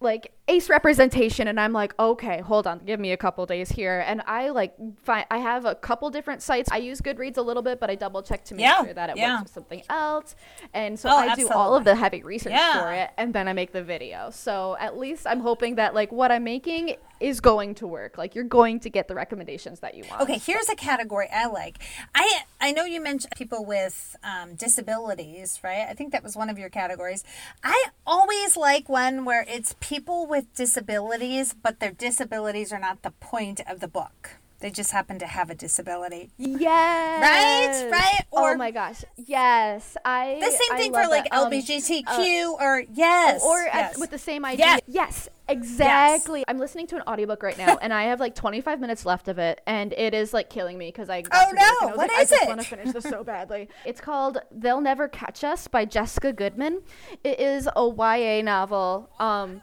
like 0.00 0.32
ace 0.48 0.68
representation 0.70 1.46
and 1.48 1.60
i'm 1.60 1.72
like 1.72 1.94
okay 1.98 2.40
hold 2.40 2.66
on 2.66 2.78
give 2.80 2.98
me 2.98 3.12
a 3.12 3.16
couple 3.16 3.44
days 3.46 3.68
here 3.70 4.02
and 4.06 4.22
i 4.26 4.48
like 4.48 4.74
find 5.02 5.26
i 5.30 5.38
have 5.38 5.64
a 5.66 5.74
couple 5.74 6.08
different 6.10 6.40
sites 6.42 6.70
i 6.72 6.76
use 6.78 7.00
goodreads 7.00 7.36
a 7.36 7.42
little 7.42 7.62
bit 7.62 7.78
but 7.78 7.90
i 7.90 7.94
double 7.94 8.22
check 8.22 8.44
to 8.44 8.54
make 8.54 8.64
Yeah, 8.64 8.82
sure 8.84 8.94
that 8.94 9.10
it 9.10 9.16
yeah. 9.18 9.32
works 9.34 9.42
with 9.44 9.52
something 9.52 9.82
else 9.90 10.34
and 10.72 10.98
so 10.98 11.10
Oh, 11.10 11.16
i 11.16 11.34
do 11.34 11.48
all 11.50 11.74
of 11.74 11.84
the 11.84 11.94
heavy 11.94 12.22
research 12.22 12.52
Yeah. 12.52 12.80
for 12.82 12.92
it 12.92 13.10
and 13.18 13.34
then 13.34 13.46
i 13.46 13.52
make 13.52 13.72
the 13.72 13.82
video 13.82 14.30
so 14.30 14.76
at 14.80 14.96
least 14.98 15.26
i'm 15.26 15.40
hoping 15.40 15.74
that 15.76 15.94
like 15.94 16.10
what 16.12 16.32
i'm 16.32 16.44
making 16.44 16.96
is 17.20 17.40
going 17.40 17.74
to 17.74 17.86
work 17.86 18.16
like 18.16 18.34
you're 18.34 18.44
going 18.44 18.78
to 18.80 18.88
get 18.88 19.08
the 19.08 19.14
recommendations 19.14 19.80
that 19.80 19.94
you 19.94 20.04
want 20.08 20.22
Okay, 20.22 20.38
here's 20.38 20.68
a 20.68 20.76
category 20.76 21.28
I 21.32 21.46
like. 21.46 21.78
I 22.14 22.40
I 22.60 22.70
know 22.72 22.84
you 22.84 23.00
mentioned 23.02 23.32
people 23.36 23.64
with 23.64 24.14
um, 24.22 24.54
disabilities, 24.54 25.58
right? 25.64 25.86
I 25.88 25.94
think 25.94 26.12
that 26.12 26.22
was 26.22 26.36
one 26.36 26.48
of 26.48 26.58
your 26.58 26.68
categories. 26.68 27.24
I 27.64 27.86
always 28.06 28.56
like 28.56 28.88
one 28.88 29.24
where 29.24 29.44
it's 29.48 29.74
people 29.80 30.26
with 30.26 30.37
disabilities, 30.42 31.54
but 31.54 31.80
their 31.80 31.92
disabilities 31.92 32.72
are 32.72 32.78
not 32.78 33.02
the 33.02 33.10
point 33.12 33.60
of 33.68 33.80
the 33.80 33.88
book. 33.88 34.30
They 34.60 34.70
just 34.70 34.90
happen 34.90 35.20
to 35.20 35.26
have 35.26 35.50
a 35.50 35.54
disability. 35.54 36.30
yes 36.36 37.22
right? 37.22 37.90
Right. 37.92 38.24
Oh 38.32 38.56
my 38.56 38.72
gosh 38.72 39.04
yes 39.16 39.96
i 40.04 40.36
The 40.40 40.50
same 40.50 40.72
I 40.72 40.76
thing 40.78 40.92
for 40.92 41.06
like 41.06 41.30
that. 41.30 41.32
Um, 41.38 41.52
LGBTQ 41.52 42.54
or 42.60 42.82
yes, 42.92 43.40
or 43.44 43.60
at- 43.68 43.74
yes. 43.92 43.98
with 43.98 44.10
the 44.10 44.18
same 44.18 44.44
idea. 44.44 44.66
Yes. 44.66 44.80
Yes, 44.88 45.28
exactly. 45.48 46.44
I'm 46.48 46.58
listening 46.58 46.86
to 46.88 46.96
an 46.96 47.02
audiobook 47.06 47.42
right 47.42 47.56
now, 47.56 47.76
and 47.82 47.92
I 47.92 48.04
have 48.04 48.18
like 48.20 48.34
25 48.34 48.80
minutes 48.80 49.06
left 49.06 49.28
of 49.28 49.38
it, 49.38 49.60
and 49.66 49.92
it 49.92 50.12
is 50.12 50.34
like 50.34 50.50
killing 50.50 50.76
me 50.76 50.88
because 50.88 51.08
I. 51.08 51.22
Oh, 51.32 51.50
no. 51.52 51.88
I 51.88 51.92
What 51.94 51.96
like, 51.96 52.10
is 52.10 52.16
I 52.32 52.36
just 52.36 52.42
it? 52.42 52.48
want 52.48 52.60
to 52.60 52.66
finish 52.66 52.92
this 52.92 53.04
so 53.04 53.22
badly. 53.32 53.68
It's 53.84 54.00
called 54.00 54.38
"They'll 54.50 54.80
Never 54.80 55.06
Catch 55.08 55.44
Us" 55.44 55.68
by 55.68 55.84
Jessica 55.84 56.32
Goodman. 56.32 56.82
It 57.24 57.38
is 57.40 57.68
a 57.76 57.88
YA 57.88 58.42
novel. 58.42 59.08
Um, 59.20 59.62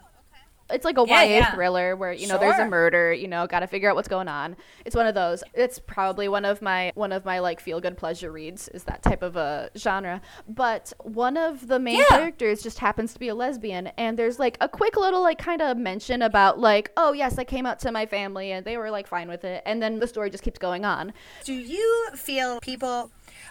It's 0.70 0.84
like 0.84 0.98
a 0.98 1.04
Yeah, 1.06 1.22
YA 1.22 1.28
yeah. 1.38 1.54
thriller 1.54 1.94
where 1.96 2.12
you 2.12 2.26
know 2.26 2.38
there's 2.38 2.58
a 2.58 2.66
murder, 2.66 3.12
you 3.12 3.28
know, 3.28 3.46
got 3.46 3.60
to 3.60 3.66
figure 3.66 3.88
out 3.88 3.94
what's 3.96 4.08
going 4.08 4.28
on. 4.28 4.56
It's 4.84 4.96
one 4.96 5.06
of 5.06 5.14
those. 5.14 5.44
It's 5.54 5.78
probably 5.78 6.28
one 6.28 6.44
of 6.44 6.60
my 6.60 6.92
one 6.94 7.12
of 7.12 7.24
my 7.24 7.38
like 7.38 7.60
feel 7.60 7.80
good 7.80 7.96
pleasure 7.96 8.32
reads 8.32 8.68
is 8.68 8.84
that 8.84 9.02
type 9.02 9.22
of 9.22 9.36
a 9.36 9.70
genre. 9.76 10.20
But 10.48 10.92
one 11.02 11.36
of 11.36 11.68
the 11.68 11.78
main 11.78 11.98
Yeah. 11.98 12.04
characters 12.08 12.62
just 12.62 12.78
happens 12.80 13.12
to 13.12 13.18
be 13.20 13.28
a 13.28 13.34
lesbian 13.34 13.88
and 13.98 14.18
there's 14.18 14.38
like 14.38 14.56
a 14.60 14.68
quick 14.68 14.96
little 14.96 15.22
like 15.22 15.38
kind 15.38 15.62
of 15.62 15.76
mention 15.76 16.22
about 16.22 16.58
like, 16.58 16.90
"Oh, 16.96 17.12
yes, 17.12 17.38
I 17.38 17.44
came 17.44 17.66
out 17.66 17.78
to 17.80 17.92
my 17.92 18.06
family 18.06 18.50
and 18.52 18.64
they 18.66 18.76
were 18.76 18.90
like 18.90 19.06
fine 19.06 19.28
with 19.28 19.44
it." 19.44 19.62
And 19.66 19.80
then 19.82 19.98
the 20.00 20.06
story 20.06 20.30
just 20.30 20.42
keeps 20.42 20.58
going 20.58 20.84
on. 20.84 21.12
Do 21.44 21.52
you 21.54 22.08
feel 22.16 22.58
people 22.60 23.10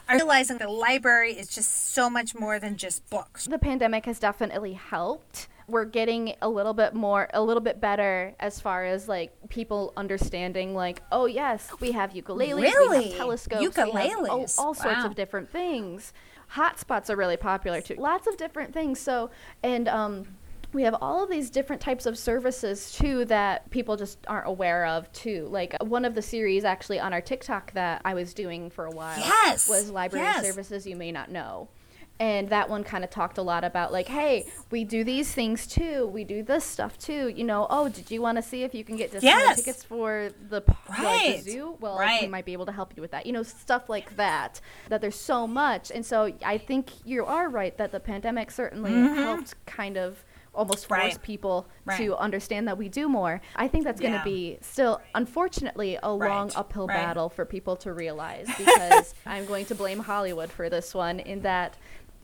are 0.09 0.15
realizing 0.17 0.57
the 0.57 0.67
library 0.69 1.31
is 1.33 1.47
just 1.47 1.93
so 1.93 2.09
much 2.09 2.35
more 2.35 2.59
than 2.59 2.75
just 2.75 3.09
books? 3.09 3.45
the 3.45 3.57
pandemic 3.59 4.05
has 4.05 4.19
definitely 4.19 4.73
helped. 4.73 5.47
We're 5.67 5.85
getting 5.85 6.35
a 6.41 6.49
little 6.49 6.73
bit 6.73 6.93
more, 6.93 7.27
a 7.33 7.41
little 7.41 7.61
bit 7.61 7.81
better 7.81 8.35
as 8.39 8.59
far 8.59 8.85
as 8.85 9.07
like 9.07 9.33
people 9.49 9.93
understanding, 9.97 10.75
like, 10.75 11.01
oh 11.11 11.25
yes, 11.25 11.69
we 11.79 11.91
have 11.93 12.13
ukuleles, 12.13 12.55
we 12.57 12.95
have 12.95 13.17
telescopes, 13.17 13.75
we 13.77 13.81
have 13.83 13.89
all, 14.29 14.39
Ukuleles. 14.41 14.59
all 14.59 14.73
sorts 14.73 14.99
Wow. 15.03 15.07
of 15.07 15.15
different 15.15 15.49
things. 15.51 16.13
Hotspots 16.53 17.09
are 17.09 17.15
really 17.15 17.37
popular 17.37 17.81
too. 17.81 17.95
Lots 17.95 18.27
of 18.27 18.37
different 18.37 18.73
things. 18.73 18.99
So, 18.99 19.31
and 19.63 19.87
um, 19.87 20.27
we 20.73 20.83
have 20.83 20.95
all 21.01 21.23
of 21.23 21.29
these 21.31 21.49
different 21.49 21.81
types 21.81 22.05
of 22.05 22.17
services 22.17 22.91
too 22.91 23.25
that 23.25 23.67
people 23.71 23.95
just 23.97 24.19
aren't 24.27 24.47
aware 24.47 24.85
of 24.85 25.11
too. 25.13 25.47
Like 25.49 25.75
one 25.81 26.05
of 26.05 26.13
the 26.13 26.21
series 26.21 26.63
actually 26.63 26.99
on 26.99 27.11
our 27.13 27.21
TikTok 27.21 27.71
that 27.73 28.01
I 28.05 28.13
was 28.13 28.33
doing 28.35 28.69
for 28.69 28.85
a 28.85 28.91
while 28.91 29.17
Yes. 29.17 29.67
was 29.67 29.89
library 29.89 30.25
Yes. 30.25 30.43
services 30.45 30.85
you 30.85 30.95
may 30.95 31.11
not 31.11 31.31
know. 31.31 31.69
And 32.17 32.47
that 32.49 32.69
one 32.69 32.85
kind 32.85 33.03
of 33.03 33.09
talked 33.09 33.37
a 33.37 33.41
lot 33.41 33.65
about 33.65 33.91
like, 33.91 34.07
hey, 34.07 34.47
we 34.71 34.85
do 34.85 35.03
these 35.03 35.33
things 35.33 35.67
too. 35.67 36.07
We 36.07 36.23
do 36.23 36.43
this 36.43 36.63
stuff 36.63 36.97
too. 36.97 37.27
You 37.27 37.43
know, 37.43 37.67
oh, 37.69 37.89
did 37.89 38.09
you 38.09 38.21
want 38.21 38.37
to 38.37 38.41
see 38.41 38.63
if 38.63 38.73
you 38.73 38.85
can 38.85 38.95
get 38.95 39.11
discounted 39.11 39.39
Yes. 39.47 39.57
tickets 39.57 39.83
for 39.83 40.29
the, 40.49 40.61
p- 40.61 40.73
like, 40.89 40.99
Right. 40.99 41.43
the 41.43 41.51
zoo? 41.51 41.77
Well, 41.81 41.99
we 41.99 42.27
might 42.27 42.45
be 42.45 42.53
able 42.53 42.67
to 42.67 42.71
help 42.71 42.93
you 42.95 43.01
with 43.01 43.11
that. 43.11 43.25
You 43.25 43.33
know, 43.33 43.43
stuff 43.43 43.89
like 43.89 44.15
that. 44.15 44.61
That 44.87 45.01
there's 45.01 45.19
so 45.19 45.45
much, 45.45 45.91
and 45.91 46.05
so 46.05 46.31
I 46.45 46.57
think 46.57 46.89
you 47.03 47.25
are 47.25 47.49
right 47.49 47.77
that 47.77 47.91
the 47.91 47.99
pandemic 47.99 48.49
certainly 48.49 48.91
helped 48.93 49.53
kind 49.65 49.97
of 49.97 50.23
almost 50.53 50.87
force 50.87 50.99
Mm-hmm. 51.01 51.07
Right. 51.09 51.21
people 51.21 51.67
Right. 51.83 51.97
to 51.97 52.15
understand 52.15 52.69
that 52.69 52.77
we 52.77 52.87
do 52.87 53.09
more. 53.09 53.41
I 53.57 53.67
think 53.67 53.83
that's 53.83 53.99
going 53.99 54.13
to 54.13 54.23
be 54.23 54.57
still, 54.61 55.01
unfortunately, 55.13 55.99
a 56.01 56.13
long 56.13 56.49
uphill 56.55 56.87
Right. 56.87 56.95
battle 56.95 57.27
for 57.27 57.43
people 57.43 57.75
to 57.77 57.91
realize 57.91 58.47
because 58.57 59.13
I'm 59.25 59.45
going 59.45 59.65
to 59.65 59.75
blame 59.75 59.99
Hollywood 59.99 60.49
for 60.49 60.69
this 60.69 60.93
one 60.93 61.19
in 61.19 61.41
that 61.41 61.75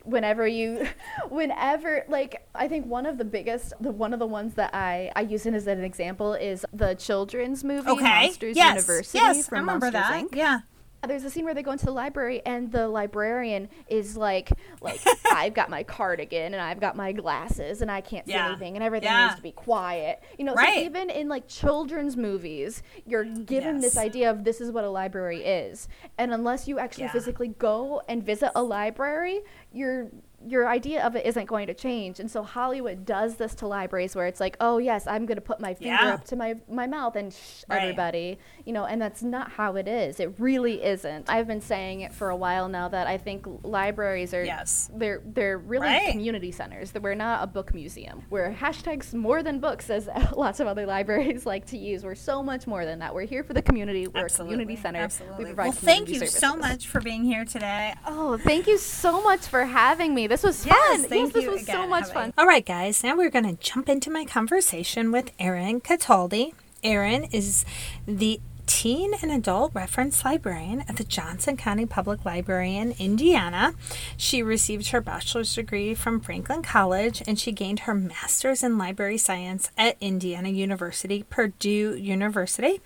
whenever 0.04 0.48
you 0.48 0.88
whenever 1.30 2.04
like 2.08 2.48
i 2.56 2.68
think 2.68 2.86
one 2.86 3.06
of 3.06 3.18
the 3.18 3.26
biggest 3.26 3.74
the 3.80 3.92
one 3.92 4.14
of 4.14 4.20
the 4.20 4.28
ones 4.28 4.56
that 4.56 4.74
i 4.74 5.12
i 5.16 5.22
use 5.22 5.46
it 5.46 5.54
as 5.54 5.68
an 5.68 5.84
example 5.84 6.34
is 6.34 6.66
the 6.74 6.94
children's 6.96 7.64
movie 7.64 7.90
Okay. 7.90 8.04
monsters 8.26 8.56
yes. 8.56 8.76
university 8.76 9.18
yes. 9.18 9.48
from 9.48 9.58
I 9.58 9.62
remember 9.62 9.92
monsters 9.92 10.10
that. 10.10 10.24
Inc. 10.32 10.36
Yeah. 10.36 10.60
There's 11.08 11.24
a 11.24 11.30
scene 11.30 11.46
where 11.46 11.54
they 11.54 11.64
go 11.64 11.72
into 11.72 11.86
the 11.86 11.92
library 11.92 12.42
and 12.46 12.72
the 12.72 12.88
librarian 12.88 13.68
is 13.88 14.16
like 14.16 14.52
like 14.82 15.00
i've 15.34 15.54
got 15.54 15.70
my 15.70 15.82
cardigan 15.84 16.54
and 16.54 16.62
i've 16.62 16.80
got 16.80 16.96
my 16.96 17.12
glasses 17.12 17.82
and 17.82 17.90
i 17.90 18.02
can't 18.02 18.26
see 18.28 18.34
Yeah. 18.34 18.50
anything 18.50 18.76
and 18.76 18.84
everything 18.84 19.10
Yeah. 19.10 19.26
needs 19.26 19.36
to 19.38 19.42
be 19.42 19.52
quiet 19.52 20.22
you 20.38 20.46
know 20.46 20.54
Right. 20.54 20.76
so 20.76 20.80
even 20.82 21.10
in 21.10 21.28
like 21.28 21.48
children's 21.48 22.16
movies 22.16 22.84
you're 23.06 23.24
given 23.26 23.80
this 23.80 23.98
idea 23.98 24.30
of 24.30 24.44
this 24.44 24.62
is 24.62 24.72
what 24.72 24.84
a 24.84 24.90
library 24.90 25.44
is 25.44 25.88
and 26.18 26.32
unless 26.34 26.68
you 26.68 26.78
actually 26.78 27.06
Yeah. 27.06 27.12
physically 27.14 27.48
go 27.50 28.02
and 28.08 28.24
visit 28.24 28.52
a 28.56 28.62
library 28.64 29.42
your 29.74 30.10
your 30.48 30.68
idea 30.68 31.06
of 31.06 31.16
it 31.16 31.26
isn't 31.26 31.46
going 31.46 31.68
to 31.68 31.74
change 31.74 32.20
and 32.20 32.30
so 32.32 32.42
hollywood 32.44 33.06
does 33.06 33.36
this 33.36 33.54
to 33.56 33.68
libraries 33.68 34.16
where 34.16 34.26
it's 34.28 34.40
like 34.40 34.58
oh 34.60 34.78
yes 34.78 35.06
i'm 35.08 35.26
going 35.26 35.36
to 35.36 35.42
put 35.42 35.60
my 35.60 35.74
finger 35.74 35.94
Yeah. 35.94 36.14
up 36.14 36.26
to 36.26 36.36
my 36.36 36.56
my 36.70 36.88
mouth 36.88 37.16
and 37.16 37.32
shh 37.34 37.64
Right. 37.70 37.82
everybody 37.84 38.40
you 38.66 38.74
know 38.74 38.86
and 38.86 39.02
that's 39.02 39.22
not 39.24 39.52
how 39.52 39.76
it 39.76 39.88
is 39.88 40.20
it 40.20 40.34
really 40.40 40.84
isn't 40.84 41.30
i've 41.30 41.48
been 41.48 41.62
saying 41.62 42.02
it 42.02 42.14
for 42.14 42.30
a 42.30 42.36
while 42.36 42.68
now 42.68 42.88
that 42.88 43.08
i 43.08 43.18
think 43.18 43.46
libraries 43.64 44.34
are 44.34 44.44
Yes. 44.44 44.90
they're 44.96 45.22
they're 45.26 45.58
really 45.58 45.88
Right. 45.88 46.12
community 46.12 46.52
centers 46.52 46.92
that 46.92 47.02
we're 47.02 47.16
not 47.16 47.44
a 47.44 47.48
book 47.48 47.74
museum 47.74 48.24
we're 48.30 48.52
hashtags 48.52 49.14
more 49.14 49.44
than 49.44 49.60
books 49.60 49.90
as 49.90 50.10
lots 50.36 50.60
of 50.60 50.68
other 50.68 50.86
libraries 50.86 51.46
like 51.54 51.66
to 51.68 51.78
use 51.78 52.04
we're 52.04 52.16
so 52.16 52.42
much 52.42 52.68
more 52.68 52.86
than 52.86 53.00
that 53.00 53.14
we're 53.14 53.26
here 53.26 53.44
for 53.44 53.54
the 53.54 53.62
community 53.62 54.08
we're 54.08 54.26
a 54.26 54.30
community 54.30 54.76
center 54.76 55.00
Absolutely. 55.00 55.38
we 55.38 55.46
provide 55.46 55.64
well, 55.66 55.72
thank 55.74 56.08
you 56.10 56.16
community 56.16 56.32
so 56.32 56.56
much 56.56 56.88
for 56.88 57.00
being 57.02 57.24
here 57.24 57.46
today. 57.46 57.94
oh 58.08 58.38
thank 58.38 58.68
you 58.68 58.78
so 58.78 59.22
much 59.24 59.46
for 59.46 59.66
having 59.66 60.14
me 60.16 60.28
this 60.32 60.44
was 60.44 60.66
Yes, 60.66 61.02
fun 61.02 61.10
thank 61.10 61.26
yes 61.26 61.34
this 61.34 61.44
you 61.44 61.52
was 61.52 61.66
so 61.66 61.74
again, 61.74 61.90
much 61.90 62.04
Holly. 62.04 62.14
fun 62.14 62.34
All 62.38 62.48
right, 62.48 62.66
guys. 62.66 63.04
Now 63.04 63.18
we're 63.18 63.30
going 63.30 63.46
to 63.56 63.62
jump 63.62 63.90
into 63.90 64.10
my 64.10 64.24
conversation 64.26 65.12
with 65.12 65.32
Erin 65.40 65.82
Cataldi. 65.82 66.54
Erin 66.84 67.26
is 67.34 67.66
the 68.08 68.40
teen 68.66 69.14
and 69.22 69.30
adult 69.32 69.74
reference 69.76 70.24
librarian 70.24 70.82
at 70.88 70.96
the 70.96 71.04
Johnson 71.04 71.58
County 71.58 71.86
Public 71.86 72.24
Library 72.24 72.78
in 72.78 72.94
Indiana. 72.98 73.74
She 74.16 74.42
received 74.42 74.88
her 74.92 75.02
bachelor's 75.02 75.54
degree 75.54 75.94
from 75.94 76.22
Franklin 76.22 76.62
College 76.64 77.22
and 77.28 77.38
she 77.38 77.52
gained 77.52 77.80
her 77.82 77.94
master's 77.94 78.64
in 78.64 78.78
library 78.78 79.18
science 79.18 79.70
at 79.78 79.98
Indiana 80.00 80.48
University, 80.50 81.24
Purdue 81.30 81.98
University. 81.98 82.80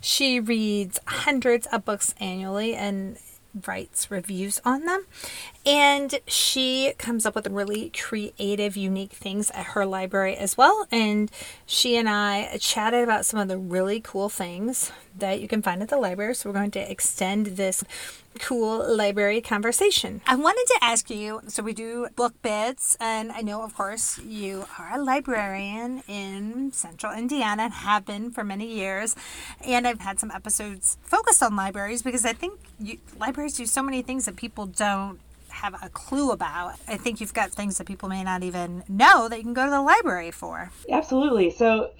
She 0.00 0.40
reads 0.40 0.98
hundreds 1.06 1.66
of 1.66 1.84
books 1.84 2.14
annually 2.18 2.74
and 2.74 3.18
writes 3.66 4.10
reviews 4.10 4.60
on 4.64 4.84
them. 4.86 5.06
And 5.66 6.20
she 6.28 6.92
comes 6.96 7.26
up 7.26 7.34
with 7.34 7.48
really 7.48 7.90
creative, 7.90 8.76
unique 8.76 9.12
things 9.12 9.50
at 9.50 9.66
her 9.66 9.84
library 9.84 10.36
as 10.36 10.56
well. 10.56 10.86
And 10.92 11.28
she 11.66 11.96
and 11.96 12.08
I 12.08 12.56
chatted 12.60 13.02
about 13.02 13.26
some 13.26 13.40
of 13.40 13.48
the 13.48 13.58
really 13.58 14.00
cool 14.00 14.28
things 14.28 14.92
that 15.18 15.40
you 15.40 15.48
can 15.48 15.62
find 15.62 15.82
at 15.82 15.88
the 15.88 15.96
library. 15.96 16.36
So 16.36 16.48
we're 16.48 16.54
going 16.54 16.70
to 16.72 16.90
extend 16.90 17.46
this 17.46 17.82
cool 18.38 18.96
library 18.96 19.40
conversation. 19.40 20.20
I 20.26 20.36
wanted 20.36 20.66
to 20.66 20.78
ask 20.82 21.10
you 21.10 21.40
so 21.48 21.62
we 21.62 21.72
do 21.72 22.08
book 22.14 22.34
bits, 22.42 22.96
and 23.00 23.32
I 23.32 23.40
know, 23.40 23.62
of 23.62 23.74
course, 23.74 24.18
you 24.18 24.66
are 24.78 24.94
a 24.94 25.02
librarian 25.02 26.02
in 26.06 26.70
central 26.72 27.12
Indiana 27.12 27.64
and 27.64 27.72
have 27.72 28.04
been 28.04 28.30
for 28.30 28.44
many 28.44 28.66
years. 28.66 29.16
And 29.64 29.88
I've 29.88 30.00
had 30.00 30.20
some 30.20 30.30
episodes 30.30 30.98
focused 31.02 31.42
on 31.42 31.56
libraries 31.56 32.02
because 32.02 32.24
I 32.24 32.34
think 32.34 32.60
you, 32.78 32.98
libraries 33.18 33.54
do 33.54 33.66
so 33.66 33.82
many 33.82 34.02
things 34.02 34.26
that 34.26 34.36
people 34.36 34.66
don't 34.66 35.18
have 35.56 35.74
a 35.82 35.88
clue 35.88 36.30
about. 36.30 36.74
I 36.86 36.96
think 36.96 37.20
you've 37.20 37.34
got 37.34 37.50
things 37.50 37.78
that 37.78 37.86
people 37.86 38.08
may 38.08 38.22
not 38.22 38.42
even 38.42 38.84
know 38.88 39.28
that 39.28 39.36
you 39.38 39.42
can 39.42 39.54
go 39.54 39.64
to 39.64 39.70
the 39.70 39.82
library 39.82 40.30
for. 40.30 40.70
Absolutely. 40.90 41.50
So 41.50 41.90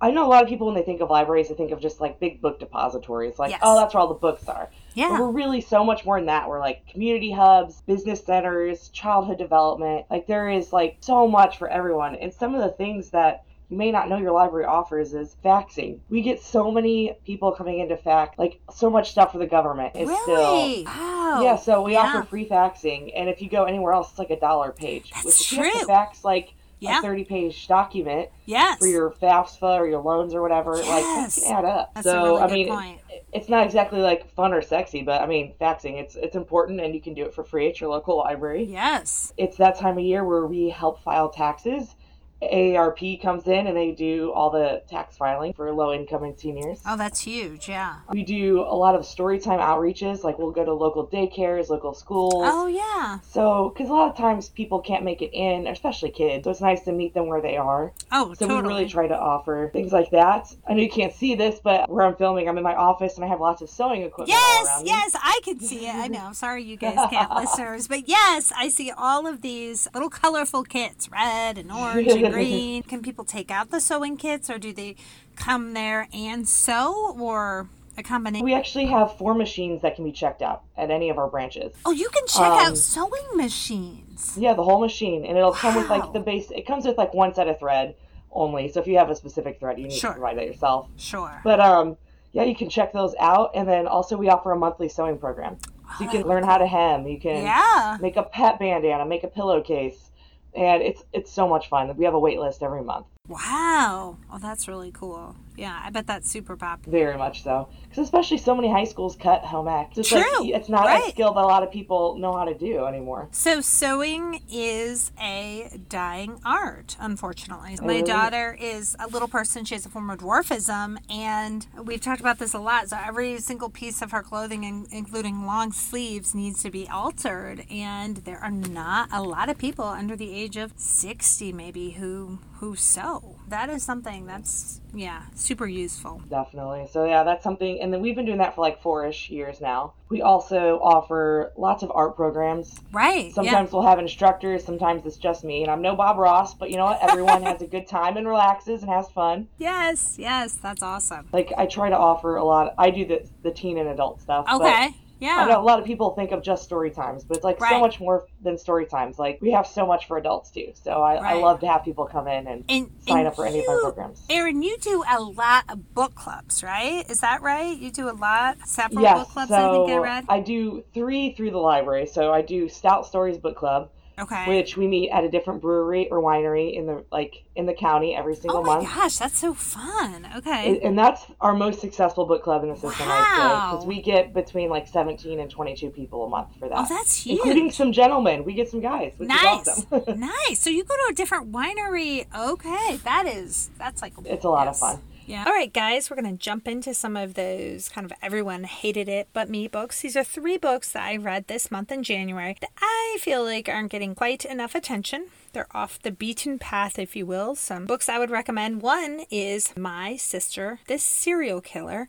I 0.00 0.10
know 0.12 0.24
a 0.26 0.28
lot 0.28 0.42
of 0.44 0.48
people 0.48 0.66
when 0.68 0.76
they 0.76 0.82
think 0.82 1.00
of 1.00 1.10
libraries, 1.10 1.48
they 1.48 1.54
think 1.54 1.72
of 1.72 1.80
just 1.80 2.00
like 2.00 2.20
big 2.20 2.40
book 2.40 2.60
depositories, 2.60 3.38
like, 3.38 3.50
Yes. 3.50 3.60
oh, 3.62 3.78
that's 3.80 3.94
where 3.94 4.00
all 4.00 4.08
the 4.08 4.14
books 4.14 4.46
are. 4.46 4.70
Yeah. 4.94 5.08
But 5.10 5.20
we're 5.20 5.30
really 5.30 5.60
so 5.60 5.82
much 5.84 6.04
more 6.04 6.18
than 6.18 6.26
that. 6.26 6.48
We're 6.48 6.60
like 6.60 6.86
community 6.86 7.32
hubs, 7.32 7.80
business 7.82 8.22
centers, 8.24 8.88
childhood 8.90 9.38
development. 9.38 10.06
Like 10.10 10.26
there 10.26 10.48
is 10.48 10.72
like 10.72 10.98
so 11.00 11.26
much 11.26 11.58
for 11.58 11.68
everyone. 11.68 12.14
And 12.14 12.32
some 12.32 12.54
of 12.54 12.62
the 12.62 12.70
things 12.70 13.10
that 13.10 13.44
you 13.68 13.76
may 13.76 13.90
not 13.92 14.08
know 14.08 14.16
your 14.16 14.32
library 14.32 14.64
offers 14.64 15.12
is 15.14 15.36
faxing. 15.44 15.98
We 16.08 16.22
get 16.22 16.40
so 16.42 16.70
many 16.70 17.16
people 17.26 17.52
coming 17.52 17.80
into 17.80 17.96
fax, 17.96 18.38
like 18.38 18.60
so 18.74 18.88
much 18.88 19.10
stuff 19.10 19.32
for 19.32 19.38
the 19.38 19.46
government 19.46 19.94
is 19.94 20.08
Really? 20.08 20.82
still 20.84 20.84
Wow. 20.84 21.40
yeah, 21.42 21.56
so 21.56 21.82
we 21.82 21.92
Yeah. 21.92 22.00
offer 22.00 22.22
free 22.22 22.48
faxing, 22.48 23.12
and 23.14 23.28
if 23.28 23.42
you 23.42 23.50
go 23.50 23.64
anywhere 23.64 23.92
else, 23.92 24.10
it's 24.10 24.18
like 24.18 24.30
a 24.30 24.40
dollar 24.40 24.72
page. 24.72 25.10
That's 25.12 25.24
which 25.26 25.40
if 25.40 25.52
you 25.52 25.62
have 25.62 25.72
true. 25.72 25.80
to 25.80 25.86
fax 25.86 26.24
like 26.24 26.54
Yeah. 26.80 27.00
a 27.00 27.02
thirty-page 27.02 27.66
document 27.68 28.28
Yes. 28.46 28.78
for 28.78 28.86
your 28.86 29.10
FAFSA 29.10 29.80
or 29.80 29.86
your 29.88 30.00
loans 30.00 30.32
or 30.34 30.40
whatever, 30.40 30.76
like 30.76 30.84
that 30.86 31.30
can 31.42 31.52
add 31.52 31.64
up. 31.66 31.90
That's 31.94 32.06
a 32.06 32.10
so 32.10 32.22
really 32.22 32.40
I 32.40 32.46
good 32.46 32.54
mean, 32.54 32.98
it- 33.10 33.24
it's 33.32 33.48
not 33.50 33.66
exactly 33.66 34.00
like 34.00 34.30
fun 34.30 34.54
or 34.54 34.62
sexy, 34.62 35.02
but 35.02 35.20
I 35.20 35.26
mean, 35.26 35.52
faxing 35.60 36.00
it's 36.00 36.14
it's 36.16 36.36
important, 36.36 36.80
and 36.80 36.94
you 36.94 37.00
can 37.02 37.12
do 37.14 37.24
it 37.24 37.34
for 37.34 37.44
free 37.44 37.68
at 37.68 37.80
your 37.80 37.90
local 37.90 38.16
library. 38.16 38.62
yes. 38.64 39.34
It's 39.36 39.56
that 39.58 39.76
time 39.76 39.98
of 39.98 40.04
year 40.04 40.24
where 40.24 40.46
we 40.46 40.70
help 40.70 41.02
file 41.02 41.28
taxes. 41.28 41.94
AARP 42.42 43.20
comes 43.20 43.46
in 43.46 43.66
and 43.66 43.76
they 43.76 43.90
do 43.92 44.30
all 44.32 44.50
the 44.50 44.82
tax 44.88 45.16
filing 45.16 45.52
for 45.52 45.72
low 45.72 45.92
income 45.92 46.22
and 46.22 46.38
seniors. 46.38 46.80
Oh, 46.86 46.96
that's 46.96 47.20
huge. 47.20 47.68
Yeah. 47.68 47.96
We 48.12 48.22
do 48.24 48.60
a 48.60 48.76
lot 48.76 48.94
of 48.94 49.04
story 49.04 49.38
time 49.40 49.58
outreaches, 49.58 50.22
like 50.22 50.38
we'll 50.38 50.52
go 50.52 50.64
to 50.64 50.72
local 50.72 51.06
daycares, 51.06 51.68
local 51.68 51.94
schools. 51.94 52.44
Oh, 52.46 52.66
yeah. 52.66 53.18
So, 53.28 53.70
because 53.74 53.90
a 53.90 53.92
lot 53.92 54.10
of 54.10 54.16
times 54.16 54.48
people 54.48 54.80
can't 54.80 55.04
make 55.04 55.20
it 55.22 55.32
in, 55.32 55.66
especially 55.66 56.10
kids, 56.10 56.44
so 56.44 56.50
it's 56.50 56.60
nice 56.60 56.82
to 56.84 56.92
meet 56.92 57.12
them 57.14 57.26
where 57.26 57.40
they 57.40 57.56
are. 57.56 57.92
Oh, 58.12 58.34
So 58.34 58.46
totally. 58.46 58.62
we 58.62 58.68
really 58.68 58.88
try 58.88 59.08
to 59.08 59.18
offer 59.18 59.70
things 59.72 59.92
like 59.92 60.10
that. 60.12 60.46
I 60.68 60.74
know 60.74 60.82
you 60.82 60.90
can't 60.90 61.12
see 61.14 61.34
this, 61.34 61.60
but 61.62 61.90
where 61.90 62.06
I'm 62.06 62.14
filming, 62.16 62.48
I'm 62.48 62.56
in 62.56 62.64
my 62.64 62.74
office 62.76 63.16
and 63.16 63.24
I 63.24 63.28
have 63.28 63.40
lots 63.40 63.62
of 63.62 63.68
sewing 63.70 64.02
equipment 64.02 64.38
all 64.38 64.64
Yes, 64.64 64.82
me. 64.82 64.88
yes, 64.88 65.16
I 65.16 65.40
can 65.44 65.58
see 65.60 65.86
it. 65.86 65.94
I 65.94 66.06
know. 66.06 66.20
I'm 66.26 66.34
sorry 66.34 66.62
you 66.62 66.76
guys 66.76 66.98
can't, 67.10 67.30
listeners, 67.36 67.88
but 67.88 68.08
yes, 68.08 68.52
I 68.56 68.68
see 68.68 68.92
all 68.96 69.26
of 69.26 69.42
these 69.42 69.88
little 69.92 70.10
colorful 70.10 70.62
kits, 70.62 71.10
red 71.10 71.58
and 71.58 71.72
orange 71.72 72.06
and 72.12 72.27
green. 72.32 72.82
Can 72.82 73.02
people 73.02 73.24
take 73.24 73.50
out 73.50 73.70
the 73.70 73.80
sewing 73.80 74.16
kits, 74.16 74.48
or 74.50 74.58
do 74.58 74.72
they 74.72 74.96
come 75.36 75.74
there 75.74 76.08
and 76.12 76.48
sew, 76.48 77.16
or 77.18 77.68
a 77.96 78.02
combination? 78.02 78.44
We 78.44 78.54
actually 78.54 78.86
have 78.86 79.16
four 79.16 79.34
machines 79.34 79.82
that 79.82 79.96
can 79.96 80.04
be 80.04 80.12
checked 80.12 80.42
out 80.42 80.62
at 80.76 80.90
any 80.90 81.10
of 81.10 81.18
our 81.18 81.28
branches. 81.28 81.74
Oh, 81.84 81.92
you 81.92 82.08
can 82.08 82.26
check 82.26 82.42
out 82.42 82.68
Um, 82.68 82.76
sewing 82.76 83.26
machines. 83.34 84.36
Yeah, 84.36 84.54
the 84.54 84.64
whole 84.64 84.80
machine, 84.80 85.24
and 85.24 85.36
it'll 85.36 85.52
come 85.52 85.74
with 85.74 85.88
like 85.88 86.12
the 86.12 86.20
base. 86.20 86.50
It 86.50 86.66
comes 86.66 86.84
with 86.86 86.96
like 86.98 87.14
one 87.14 87.34
set 87.34 87.48
of 87.48 87.58
thread, 87.58 87.94
only. 88.30 88.68
So 88.68 88.80
if 88.80 88.86
you 88.86 88.98
have 88.98 89.10
a 89.10 89.16
specific 89.16 89.58
thread, 89.60 89.78
you 89.78 89.88
need 89.88 89.94
Sure. 89.94 90.10
to 90.10 90.14
provide 90.18 90.38
that 90.38 90.46
yourself. 90.46 90.88
Sure. 90.96 91.40
But 91.44 91.60
um, 91.60 91.96
yeah, 92.32 92.42
you 92.44 92.54
can 92.54 92.68
check 92.68 92.92
those 92.92 93.14
out. 93.18 93.52
And 93.54 93.66
then 93.68 93.86
also 93.86 94.16
we 94.16 94.28
offer 94.28 94.52
a 94.52 94.56
monthly 94.56 94.88
sewing 94.88 95.18
program, 95.18 95.56
so 95.96 96.04
you 96.04 96.10
can 96.10 96.22
learn 96.22 96.44
how 96.44 96.58
to 96.58 96.66
hem. 96.66 97.06
You 97.06 97.18
can 97.18 97.42
yeah. 97.42 97.96
make 98.00 98.16
a 98.16 98.22
pet 98.22 98.58
bandana, 98.58 99.06
make 99.06 99.24
a 99.24 99.28
pillowcase, 99.28 100.07
and 100.54 100.82
it's 100.82 101.04
it's 101.12 101.32
so 101.32 101.48
much 101.48 101.68
fun. 101.68 101.94
We 101.96 102.04
have 102.04 102.14
a 102.14 102.18
wait 102.18 102.38
list 102.38 102.62
every 102.62 102.82
month. 102.82 103.06
Wow. 103.28 104.16
Oh, 104.32 104.38
that's 104.38 104.66
really 104.68 104.90
cool. 104.90 105.36
Yeah, 105.56 105.78
I 105.84 105.90
bet 105.90 106.06
that's 106.06 106.30
super 106.30 106.56
popular. 106.56 106.96
Very 106.96 107.18
much 107.18 107.42
so, 107.42 107.68
because 107.82 107.98
especially 108.04 108.38
so 108.38 108.54
many 108.54 108.70
high 108.70 108.84
schools 108.84 109.16
cut 109.16 109.42
home 109.44 109.66
ec. 109.66 109.98
It's 109.98 110.08
True, 110.08 110.20
like, 110.20 110.50
it's 110.54 110.68
not 110.68 110.86
right. 110.86 111.08
a 111.08 111.10
skill 111.10 111.34
that 111.34 111.40
a 111.40 111.46
lot 111.46 111.64
of 111.64 111.72
people 111.72 112.16
know 112.16 112.32
how 112.36 112.44
to 112.44 112.54
do 112.54 112.86
anymore. 112.86 113.28
So 113.32 113.60
sewing 113.60 114.40
is 114.48 115.10
a 115.20 115.68
dying 115.88 116.40
art, 116.44 116.96
unfortunately. 117.00 117.76
Oh, 117.82 117.84
My 117.84 117.94
is. 117.94 118.08
daughter 118.08 118.56
is 118.60 118.94
a 119.00 119.08
little 119.08 119.26
person. 119.26 119.64
She 119.64 119.74
has 119.74 119.84
a 119.84 119.88
form 119.88 120.10
of 120.10 120.20
dwarfism, 120.20 120.98
and 121.10 121.66
we've 121.82 122.00
talked 122.00 122.20
about 122.20 122.38
this 122.38 122.54
a 122.54 122.60
lot. 122.60 122.90
So 122.90 122.98
every 123.04 123.38
single 123.40 123.68
piece 123.68 124.00
of 124.00 124.12
her 124.12 124.22
clothing, 124.22 124.86
including 124.92 125.44
long 125.44 125.72
sleeves, 125.72 126.36
needs 126.36 126.62
to 126.62 126.70
be 126.70 126.88
altered. 126.88 127.66
And 127.68 128.18
there 128.18 128.38
are 128.38 128.52
not 128.52 129.08
a 129.12 129.22
lot 129.22 129.48
of 129.48 129.58
people 129.58 129.86
under 129.86 130.14
the 130.14 130.32
age 130.32 130.56
of 130.56 130.72
sixty, 130.76 131.52
maybe, 131.52 131.90
who 131.90 132.38
who 132.60 132.76
sew. 132.76 133.17
That 133.48 133.70
is 133.70 133.82
something 133.82 134.26
that's 134.26 134.80
yeah 134.94 135.22
super 135.34 135.66
useful. 135.66 136.20
Definitely. 136.28 136.88
So 136.92 137.04
yeah, 137.06 137.22
that's 137.22 137.42
something. 137.42 137.80
And 137.80 137.92
then 137.92 138.02
we've 138.02 138.14
been 138.14 138.26
doing 138.26 138.38
that 138.38 138.54
for 138.54 138.60
like 138.60 138.82
four-ish 138.82 139.30
years 139.30 139.60
now. 139.60 139.94
We 140.10 140.22
also 140.22 140.78
offer 140.82 141.52
lots 141.56 141.82
of 141.82 141.90
art 141.94 142.16
programs. 142.16 142.78
Right. 142.92 143.32
Sometimes 143.34 143.72
we'll 143.72 143.82
have 143.82 143.98
instructors. 143.98 144.64
Sometimes 144.64 145.04
it's 145.06 145.16
just 145.16 145.44
me. 145.44 145.62
And 145.62 145.70
I'm 145.70 145.82
no 145.82 145.96
Bob 145.96 146.18
Ross, 146.18 146.54
but 146.54 146.70
you 146.70 146.76
know 146.76 146.84
what? 146.84 147.02
Everyone 147.02 147.42
has 147.42 147.62
a 147.62 147.66
good 147.66 147.86
time 147.86 148.16
and 148.16 148.26
relaxes 148.26 148.82
and 148.82 148.90
has 148.90 149.08
fun. 149.10 149.48
Yes. 149.58 150.16
Yes. 150.18 150.54
That's 150.54 150.82
awesome. 150.82 151.28
Like 151.32 151.52
I 151.56 151.66
try 151.66 151.90
to 151.90 151.96
offer 151.96 152.36
a 152.36 152.44
lot. 152.44 152.74
I 152.78 152.90
do 152.90 153.06
the 153.06 153.28
the 153.42 153.50
teen 153.50 153.78
and 153.78 153.88
adult 153.88 154.20
stuff. 154.20 154.46
Okay. 154.52 154.94
Yeah. 155.20 155.36
I 155.38 155.46
know 155.48 155.60
a 155.60 155.62
lot 155.62 155.78
of 155.80 155.84
people 155.84 156.10
think 156.14 156.30
of 156.32 156.42
just 156.42 156.62
story 156.64 156.90
times, 156.90 157.24
but 157.24 157.36
it's 157.36 157.44
like 157.44 157.60
Right. 157.60 157.70
so 157.70 157.80
much 157.80 157.98
more 158.00 158.26
than 158.42 158.56
story 158.56 158.86
times. 158.86 159.18
Like 159.18 159.38
we 159.40 159.50
have 159.52 159.66
so 159.66 159.86
much 159.86 160.06
for 160.06 160.16
adults 160.16 160.50
too. 160.50 160.72
So 160.74 161.02
I, 161.02 161.14
I 161.16 161.32
love 161.34 161.60
to 161.60 161.66
have 161.66 161.84
people 161.84 162.06
come 162.06 162.28
in 162.28 162.46
and 162.46 162.64
And, 162.68 162.90
sign 163.06 163.18
and 163.18 163.26
up 163.28 163.36
for 163.36 163.44
any 163.46 163.58
of 163.60 163.66
my 163.66 163.72
you- 163.74 163.80
programs. 163.82 164.22
Erin, 164.30 164.62
you 164.62 164.76
do 164.78 165.02
a 165.10 165.20
lot 165.20 165.64
of 165.68 165.92
book 165.94 166.14
clubs, 166.14 166.62
right? 166.62 167.08
Is 167.10 167.20
that 167.20 167.42
right? 167.42 167.76
You 167.76 167.90
do 167.90 168.08
a 168.08 168.12
lot, 168.12 168.58
several 168.66 169.02
Yes, 169.02 169.18
book 169.18 169.28
clubs. 169.28 169.48
so 169.50 169.56
I 169.56 169.72
think 169.72 169.90
I 169.90 170.36
read. 170.38 170.44
do 170.44 170.84
three 170.94 171.32
through 171.34 171.50
the 171.50 171.58
library. 171.58 172.06
So 172.06 172.32
I 172.32 172.42
do 172.42 172.68
Stout 172.68 173.06
Stories 173.06 173.38
Book 173.38 173.56
Club, 173.56 173.90
Okay. 174.20 174.48
which 174.48 174.76
we 174.76 174.86
meet 174.86 175.10
at 175.10 175.24
a 175.24 175.28
different 175.28 175.60
brewery 175.62 176.08
or 176.10 176.20
winery 176.22 176.74
in 176.76 176.86
the 176.86 177.04
like 177.12 177.44
in 177.56 177.66
the 177.66 177.74
county 177.74 178.14
every 178.14 178.34
single 178.34 178.62
month. 178.62 178.68
oh 178.68 178.70
my 178.70 178.82
month. 178.84 178.94
gosh, 178.96 179.16
that's 179.18 179.38
so 179.38 179.54
fun. 179.54 180.28
Okay. 180.36 180.68
And- 180.68 180.82
And 180.82 180.98
that's 180.98 181.24
our 181.40 181.54
most 181.54 181.80
successful 181.80 182.24
book 182.26 182.42
club 182.42 182.62
in 182.62 182.70
the 182.70 182.76
system, 182.76 183.06
I'd 183.08 183.36
say, 183.36 183.42
Wow. 183.42 183.70
because 183.72 183.86
we 183.86 184.00
get 184.02 184.32
between 184.34 184.70
like 184.70 184.86
17 184.88 185.40
and 185.40 185.50
22 185.50 185.90
people 185.90 186.24
a 186.24 186.28
month 186.28 186.48
for 186.58 186.68
that. 186.68 186.78
oh, 186.78 186.86
that's 186.88 187.16
huge. 187.22 187.38
including 187.38 187.70
some 187.70 187.92
gentlemen. 187.92 188.44
We 188.44 188.54
get 188.54 188.68
some 188.68 188.80
guys, 188.80 189.12
which 189.16 189.28
nice. 189.28 189.66
is 189.66 189.86
awesome. 189.90 190.20
nice. 190.48 190.60
So 190.60 190.70
you 190.70 190.84
go 190.84 190.94
to 190.94 191.08
a 191.10 191.14
different 191.14 191.50
winery. 191.52 192.26
Okay, 192.36 192.96
that 193.04 193.26
is 193.26 193.70
that's 193.78 194.02
like 194.02 194.12
it's 194.24 194.44
a 194.44 194.48
lot 194.48 194.66
yes. 194.66 194.82
of 194.82 194.88
fun. 194.90 195.02
Yeah. 195.28 195.44
All 195.46 195.52
right, 195.52 195.70
guys, 195.70 196.08
we're 196.08 196.18
going 196.18 196.38
to 196.38 196.42
jump 196.42 196.66
into 196.66 196.94
some 196.94 197.14
of 197.14 197.34
those 197.34 197.90
kind 197.90 198.06
of 198.06 198.16
everyone 198.22 198.64
hated 198.64 199.10
it 199.10 199.28
but 199.34 199.50
me 199.50 199.68
books. 199.68 200.00
These 200.00 200.16
are 200.16 200.24
three 200.24 200.56
books 200.56 200.92
that 200.92 201.02
I 201.02 201.18
read 201.18 201.48
this 201.48 201.70
month 201.70 201.92
in 201.92 202.02
January 202.02 202.56
that 202.62 202.70
I 202.80 203.18
feel 203.20 203.44
like 203.44 203.68
aren't 203.68 203.90
getting 203.90 204.14
quite 204.14 204.46
enough 204.46 204.74
attention. 204.74 205.26
They're 205.52 205.66
off 205.76 206.00
the 206.00 206.10
beaten 206.10 206.58
path, 206.58 206.98
if 206.98 207.14
you 207.14 207.26
will. 207.26 207.54
Some 207.56 207.84
books 207.84 208.08
I 208.08 208.18
would 208.18 208.30
recommend. 208.30 208.80
One 208.80 209.26
is 209.30 209.76
My 209.76 210.16
Sister, 210.16 210.80
This 210.86 211.02
Serial 211.02 211.60
Killer 211.60 212.08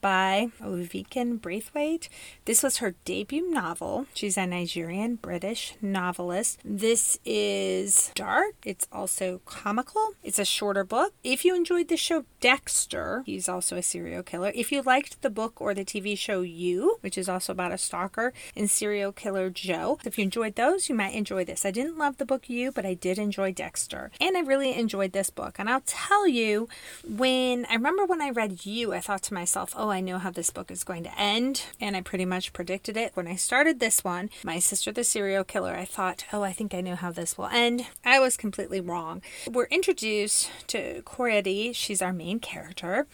by 0.00 0.48
Vivian 0.60 1.36
Braithwaite. 1.36 2.08
This 2.44 2.62
was 2.62 2.78
her 2.78 2.94
debut 3.04 3.50
novel. 3.50 4.06
She's 4.14 4.36
a 4.36 4.46
Nigerian 4.46 5.16
British 5.16 5.74
novelist. 5.80 6.60
This 6.64 7.18
is 7.24 8.10
dark. 8.14 8.54
It's 8.64 8.86
also 8.92 9.40
comical. 9.44 10.14
It's 10.22 10.38
a 10.38 10.44
shorter 10.44 10.84
book. 10.84 11.12
If 11.22 11.44
you 11.44 11.54
enjoyed 11.54 11.88
the 11.88 11.96
show 11.96 12.24
Dexter, 12.40 13.22
he's 13.26 13.48
also 13.48 13.76
a 13.76 13.82
serial 13.82 14.22
killer. 14.22 14.52
If 14.54 14.72
you 14.72 14.82
liked 14.82 15.22
the 15.22 15.30
book 15.30 15.60
or 15.60 15.74
the 15.74 15.84
TV 15.84 16.16
show 16.16 16.40
You, 16.40 16.96
which 17.00 17.18
is 17.18 17.28
also 17.28 17.52
about 17.52 17.72
a 17.72 17.78
stalker 17.78 18.32
and 18.56 18.70
serial 18.70 19.12
killer 19.12 19.50
Joe, 19.50 19.98
if 20.04 20.16
you 20.16 20.24
enjoyed 20.24 20.56
those, 20.56 20.88
you 20.88 20.94
might 20.94 21.14
enjoy 21.14 21.44
this. 21.44 21.64
I 21.66 21.70
didn't 21.70 21.98
love 21.98 22.16
the 22.16 22.24
book 22.24 22.48
You, 22.48 22.72
but 22.72 22.86
I 22.86 22.94
did 22.94 23.18
enjoy 23.18 23.52
Dexter. 23.52 24.10
And 24.20 24.36
I 24.36 24.40
really 24.40 24.74
enjoyed 24.74 25.12
this 25.12 25.30
book. 25.30 25.56
And 25.58 25.68
I'll 25.68 25.82
tell 25.84 26.26
you, 26.26 26.68
when 27.06 27.66
I 27.66 27.74
remember 27.74 28.06
when 28.06 28.22
I 28.22 28.30
read 28.30 28.64
You, 28.64 28.94
I 28.94 29.00
thought 29.00 29.22
to 29.24 29.34
myself, 29.34 29.74
oh, 29.76 29.89
I 29.90 30.00
know 30.00 30.18
how 30.18 30.30
this 30.30 30.50
book 30.50 30.70
is 30.70 30.84
going 30.84 31.04
to 31.04 31.20
end. 31.20 31.64
And 31.80 31.96
I 31.96 32.00
pretty 32.00 32.24
much 32.24 32.52
predicted 32.52 32.96
it. 32.96 33.12
When 33.14 33.26
I 33.26 33.36
started 33.36 33.80
this 33.80 34.04
one, 34.04 34.30
My 34.44 34.58
Sister 34.58 34.92
the 34.92 35.04
Serial 35.04 35.44
Killer, 35.44 35.74
I 35.74 35.84
thought, 35.84 36.24
oh, 36.32 36.42
I 36.42 36.52
think 36.52 36.74
I 36.74 36.80
know 36.80 36.96
how 36.96 37.10
this 37.12 37.36
will 37.36 37.46
end. 37.46 37.86
I 38.04 38.20
was 38.20 38.36
completely 38.36 38.80
wrong. 38.80 39.22
We're 39.50 39.66
introduced 39.66 40.50
to 40.68 41.02
Korede. 41.02 41.74
She's 41.74 42.02
our 42.02 42.12
main 42.12 42.40
character. 42.40 43.06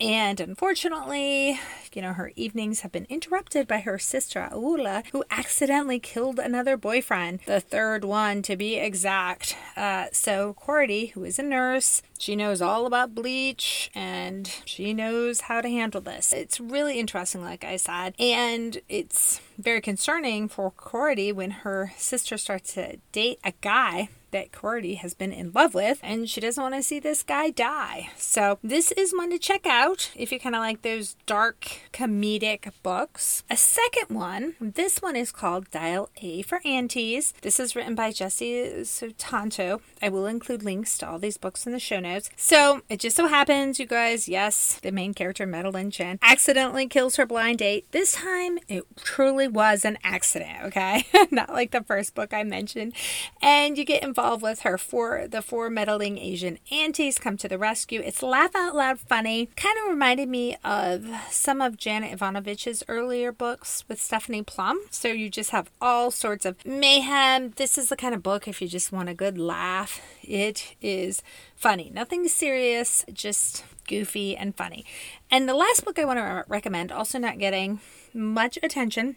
And 0.00 0.40
unfortunately, 0.40 1.60
you 1.92 2.02
know, 2.02 2.12
her 2.12 2.32
evenings 2.34 2.80
have 2.80 2.90
been 2.90 3.06
interrupted 3.08 3.68
by 3.68 3.78
her 3.80 4.00
sister 4.00 4.48
Ayoola, 4.50 5.06
who 5.12 5.22
accidentally 5.30 6.00
killed 6.00 6.40
another 6.40 6.76
boyfriend, 6.76 7.38
the 7.46 7.60
third 7.60 8.04
one 8.04 8.42
to 8.42 8.56
be 8.56 8.76
exact. 8.76 9.56
Uh, 9.76 10.06
so, 10.10 10.54
Cordy, 10.54 11.06
who 11.06 11.22
is 11.22 11.38
a 11.38 11.44
nurse, 11.44 12.02
she 12.22 12.36
knows 12.36 12.62
all 12.62 12.86
about 12.86 13.16
bleach 13.16 13.90
and 13.96 14.48
she 14.64 14.94
knows 14.94 15.40
how 15.40 15.60
to 15.60 15.68
handle 15.68 16.00
this. 16.00 16.32
It's 16.32 16.60
really 16.60 17.00
interesting, 17.00 17.42
like 17.42 17.64
I 17.64 17.74
said, 17.74 18.14
and 18.16 18.80
it's 18.88 19.40
very 19.58 19.80
concerning 19.80 20.48
for 20.48 20.70
Cordy 20.70 21.32
when 21.32 21.50
her 21.50 21.92
sister 21.96 22.38
starts 22.38 22.74
to 22.74 22.98
date 23.10 23.40
a 23.42 23.52
guy 23.60 24.08
that 24.32 24.50
Cordy 24.50 24.94
has 24.94 25.14
been 25.14 25.32
in 25.32 25.52
love 25.52 25.74
with, 25.74 25.98
and 26.02 26.28
she 26.28 26.40
doesn't 26.40 26.62
want 26.62 26.74
to 26.74 26.82
see 26.82 26.98
this 26.98 27.22
guy 27.22 27.50
die. 27.50 28.10
So, 28.16 28.58
this 28.62 28.90
is 28.92 29.12
one 29.12 29.30
to 29.30 29.38
check 29.38 29.66
out 29.66 30.10
if 30.16 30.32
you 30.32 30.40
kind 30.40 30.54
of 30.54 30.60
like 30.60 30.82
those 30.82 31.16
dark 31.26 31.82
comedic 31.92 32.72
books. 32.82 33.44
A 33.48 33.56
second 33.56 34.14
one, 34.14 34.54
this 34.58 35.00
one 35.00 35.16
is 35.16 35.30
called 35.30 35.70
Dial 35.70 36.08
A 36.22 36.42
for 36.42 36.60
Aunties. 36.64 37.34
This 37.42 37.60
is 37.60 37.76
written 37.76 37.94
by 37.94 38.10
Jesse 38.10 38.64
Sutanto. 38.84 39.80
I 40.00 40.08
will 40.08 40.26
include 40.26 40.64
links 40.64 40.98
to 40.98 41.08
all 41.08 41.18
these 41.18 41.36
books 41.36 41.66
in 41.66 41.72
the 41.72 41.78
show 41.78 42.00
notes. 42.00 42.11
So, 42.36 42.82
it 42.88 43.00
just 43.00 43.16
so 43.16 43.26
happens, 43.26 43.78
you 43.78 43.86
guys, 43.86 44.28
yes, 44.28 44.78
the 44.82 44.92
main 44.92 45.14
character, 45.14 45.46
Madeline 45.46 45.90
Chen, 45.90 46.18
accidentally 46.22 46.86
kills 46.86 47.16
her 47.16 47.26
blind 47.26 47.58
date. 47.58 47.90
This 47.92 48.12
time, 48.12 48.58
it 48.68 48.84
truly 48.96 49.48
was 49.48 49.84
an 49.84 49.98
accident, 50.04 50.64
okay? 50.64 51.06
Not 51.30 51.50
like 51.50 51.70
the 51.70 51.82
first 51.82 52.14
book 52.14 52.32
I 52.32 52.42
mentioned. 52.44 52.92
And 53.40 53.78
you 53.78 53.84
get 53.84 54.02
involved 54.02 54.42
with 54.42 54.60
her 54.60 54.78
four 54.78 55.26
the 55.28 55.42
four 55.42 55.70
meddling 55.70 56.18
Asian 56.18 56.58
aunties 56.70 57.18
come 57.18 57.36
to 57.38 57.48
the 57.48 57.58
rescue. 57.58 58.00
It's 58.04 58.22
laugh 58.22 58.54
out 58.54 58.74
loud 58.74 58.98
funny. 58.98 59.48
Kind 59.56 59.78
of 59.82 59.90
reminded 59.90 60.28
me 60.28 60.56
of 60.64 61.06
some 61.30 61.60
of 61.60 61.76
Janet 61.76 62.12
Evanovich's 62.12 62.82
earlier 62.88 63.32
books 63.32 63.84
with 63.88 64.00
Stephanie 64.00 64.42
Plum. 64.42 64.80
So 64.90 65.08
you 65.08 65.30
just 65.30 65.50
have 65.50 65.70
all 65.80 66.10
sorts 66.10 66.44
of 66.44 66.64
mayhem. 66.64 67.50
This 67.56 67.78
is 67.78 67.88
the 67.88 67.96
kind 67.96 68.14
of 68.14 68.22
book 68.22 68.46
if 68.46 68.60
you 68.60 68.68
just 68.68 68.92
want 68.92 69.08
a 69.08 69.14
good 69.14 69.38
laugh. 69.38 70.00
It 70.22 70.76
is 70.80 71.22
funny. 71.62 71.92
Nothing 71.94 72.26
serious, 72.26 73.04
just 73.12 73.64
goofy 73.86 74.36
and 74.36 74.56
funny. 74.56 74.84
And 75.30 75.48
the 75.48 75.54
last 75.54 75.84
book 75.84 75.96
I 75.96 76.04
want 76.04 76.18
to 76.18 76.44
recommend, 76.48 76.90
also 76.90 77.20
not 77.20 77.38
getting 77.38 77.78
much 78.12 78.58
attention, 78.64 79.14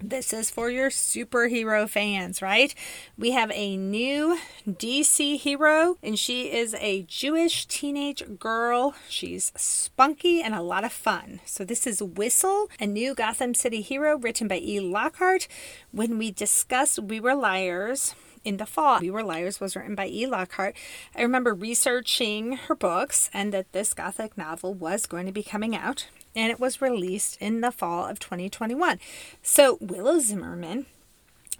this 0.00 0.32
is 0.32 0.50
for 0.50 0.68
your 0.68 0.90
superhero 0.90 1.88
fans, 1.88 2.42
right? 2.42 2.74
We 3.16 3.30
have 3.30 3.52
a 3.54 3.76
new 3.76 4.36
DC 4.68 5.38
hero, 5.38 5.96
and 6.02 6.18
she 6.18 6.52
is 6.52 6.74
a 6.74 7.02
Jewish 7.02 7.66
teenage 7.66 8.36
girl. 8.36 8.96
She's 9.08 9.52
spunky 9.56 10.42
and 10.42 10.56
a 10.56 10.62
lot 10.62 10.84
of 10.84 10.92
fun. 10.92 11.40
So, 11.46 11.64
this 11.64 11.86
is 11.86 12.02
Whistle, 12.02 12.68
a 12.80 12.86
new 12.86 13.14
Gotham 13.14 13.54
City 13.54 13.80
hero 13.80 14.18
written 14.18 14.48
by 14.48 14.58
E. 14.58 14.80
Lockhart. 14.80 15.46
When 15.92 16.18
we 16.18 16.30
discussed 16.32 16.98
We 16.98 17.20
Were 17.20 17.36
Liars, 17.36 18.14
in 18.46 18.58
the 18.58 18.64
fall. 18.64 19.00
We 19.00 19.10
Were 19.10 19.24
Liars 19.24 19.60
was 19.60 19.74
written 19.74 19.96
by 19.96 20.06
E. 20.06 20.24
Lockhart. 20.24 20.76
I 21.14 21.22
remember 21.22 21.52
researching 21.52 22.52
her 22.52 22.76
books 22.76 23.28
and 23.34 23.52
that 23.52 23.72
this 23.72 23.92
Gothic 23.92 24.38
novel 24.38 24.72
was 24.72 25.04
going 25.04 25.26
to 25.26 25.32
be 25.32 25.42
coming 25.42 25.74
out, 25.74 26.06
and 26.34 26.50
it 26.50 26.60
was 26.60 26.80
released 26.80 27.36
in 27.40 27.60
the 27.60 27.72
fall 27.72 28.06
of 28.06 28.20
2021. 28.20 29.00
So, 29.42 29.78
Willow 29.80 30.20
Zimmerman 30.20 30.86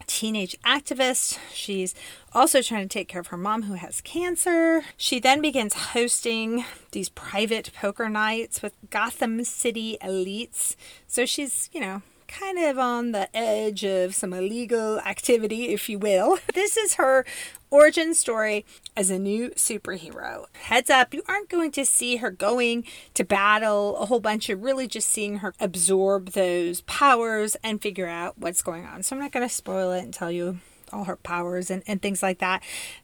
teenage 0.06 0.56
activist. 0.64 1.38
She's 1.52 1.94
also 2.32 2.62
trying 2.62 2.86
to 2.86 2.92
take 2.92 3.08
care 3.08 3.20
of 3.20 3.28
her 3.28 3.36
mom 3.36 3.64
who 3.64 3.74
has 3.74 4.00
cancer. 4.02 4.82
She 4.96 5.18
then 5.18 5.40
begins 5.40 5.74
hosting 5.74 6.64
these 6.92 7.08
private 7.08 7.70
poker 7.74 8.08
nights 8.08 8.62
with 8.62 8.74
Gotham 8.90 9.42
City 9.42 9.96
elites. 10.02 10.76
So 11.08 11.26
she's, 11.26 11.70
you 11.72 11.80
know, 11.80 12.02
kind 12.28 12.58
of 12.58 12.78
on 12.78 13.12
the 13.12 13.34
edge 13.36 13.84
of 13.84 14.14
some 14.14 14.32
illegal 14.32 14.98
activity, 15.00 15.68
if 15.68 15.88
you 15.88 15.98
will. 15.98 16.38
This 16.54 16.78
is 16.78 16.94
her 16.94 17.26
origin 17.70 18.14
story 18.14 18.64
as 18.96 19.10
a 19.10 19.18
new 19.18 19.50
superhero. 19.50 20.46
Heads 20.54 20.88
up, 20.88 21.12
you 21.12 21.22
aren't 21.28 21.50
going 21.50 21.70
to 21.72 21.84
see 21.84 22.16
her 22.16 22.30
going 22.30 22.84
to 23.12 23.24
battle 23.24 23.98
a 23.98 24.06
whole 24.06 24.20
bunch. 24.20 24.48
You're 24.48 24.56
really 24.56 24.88
just 24.88 25.10
seeing 25.10 25.38
her 25.38 25.52
absorb 25.60 26.30
those 26.30 26.80
powers 26.82 27.56
and 27.62 27.82
figure 27.82 28.06
out 28.06 28.38
what's 28.38 28.62
going 28.62 28.86
on. 28.86 29.02
So 29.02 29.14
I'm 29.14 29.20
not 29.20 29.32
going 29.32 29.46
to 29.46 29.54
spoil 29.54 29.92
it 29.92 30.02
and 30.02 30.14
tell 30.14 30.30
you 30.30 30.60
all 30.92 31.04
her 31.04 31.16
powers 31.16 31.70
and, 31.70 31.82
and 31.86 32.00
things 32.00 32.22
like 32.22 32.38
that. 32.38 32.62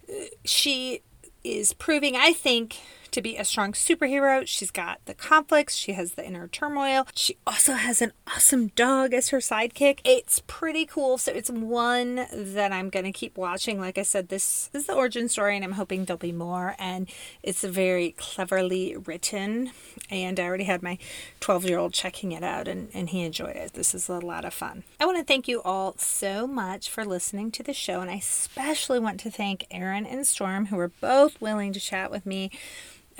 Uh, 0.08 0.24
she 0.44 1.02
is 1.44 1.72
proving, 1.74 2.16
I 2.16 2.32
think, 2.32 2.78
to 3.12 3.22
be 3.22 3.36
a 3.36 3.44
strong 3.44 3.72
superhero. 3.72 4.46
She's 4.46 4.70
got 4.70 5.04
the 5.04 5.14
conflicts, 5.14 5.76
she 5.76 5.92
has 5.92 6.12
the 6.12 6.26
inner 6.26 6.48
turmoil. 6.48 7.06
She 7.14 7.36
also 7.46 7.74
has 7.74 8.02
an 8.02 8.12
awesome 8.26 8.68
dog 8.68 9.14
as 9.14 9.28
her 9.28 9.38
sidekick. 9.38 10.00
It's 10.04 10.42
pretty 10.46 10.86
cool. 10.86 11.18
So 11.18 11.32
it's 11.32 11.50
one 11.50 12.26
that 12.32 12.72
I'm 12.72 12.90
going 12.90 13.04
to 13.04 13.12
keep 13.12 13.36
watching. 13.36 13.78
Like 13.78 13.98
I 13.98 14.02
said, 14.02 14.28
this 14.28 14.70
is 14.72 14.86
the 14.86 14.94
origin 14.94 15.28
story, 15.28 15.56
and 15.56 15.64
I'm 15.64 15.72
hoping 15.72 16.04
there'll 16.04 16.18
be 16.18 16.32
more. 16.32 16.74
And 16.78 17.08
it's 17.42 17.62
very 17.62 18.12
cleverly 18.12 18.96
written. 18.96 19.72
And 20.10 20.40
I 20.40 20.44
already 20.44 20.64
had 20.64 20.82
my 20.82 20.98
12 21.40 21.64
year 21.66 21.78
old 21.78 21.92
checking 21.92 22.32
it 22.32 22.42
out, 22.42 22.66
and, 22.66 22.88
and 22.94 23.10
he 23.10 23.22
enjoyed 23.22 23.56
it. 23.56 23.74
This 23.74 23.94
is 23.94 24.08
a 24.08 24.18
lot 24.18 24.44
of 24.44 24.54
fun. 24.54 24.84
I 24.98 25.06
want 25.06 25.18
to 25.18 25.24
thank 25.24 25.46
you 25.48 25.62
all 25.62 25.94
so 25.98 26.46
much 26.46 26.88
for 26.88 27.04
listening 27.04 27.50
to 27.52 27.62
the 27.62 27.74
show, 27.74 28.00
and 28.00 28.10
I 28.10 28.14
especially 28.14 28.98
want 28.98 29.20
to 29.20 29.30
thank 29.30 29.66
Erin 29.70 30.06
and 30.06 30.26
Storm, 30.26 30.66
who 30.66 30.76
were 30.76 30.92
both 31.00 31.40
willing 31.40 31.72
to 31.72 31.80
chat 31.80 32.10
with 32.10 32.24
me 32.24 32.50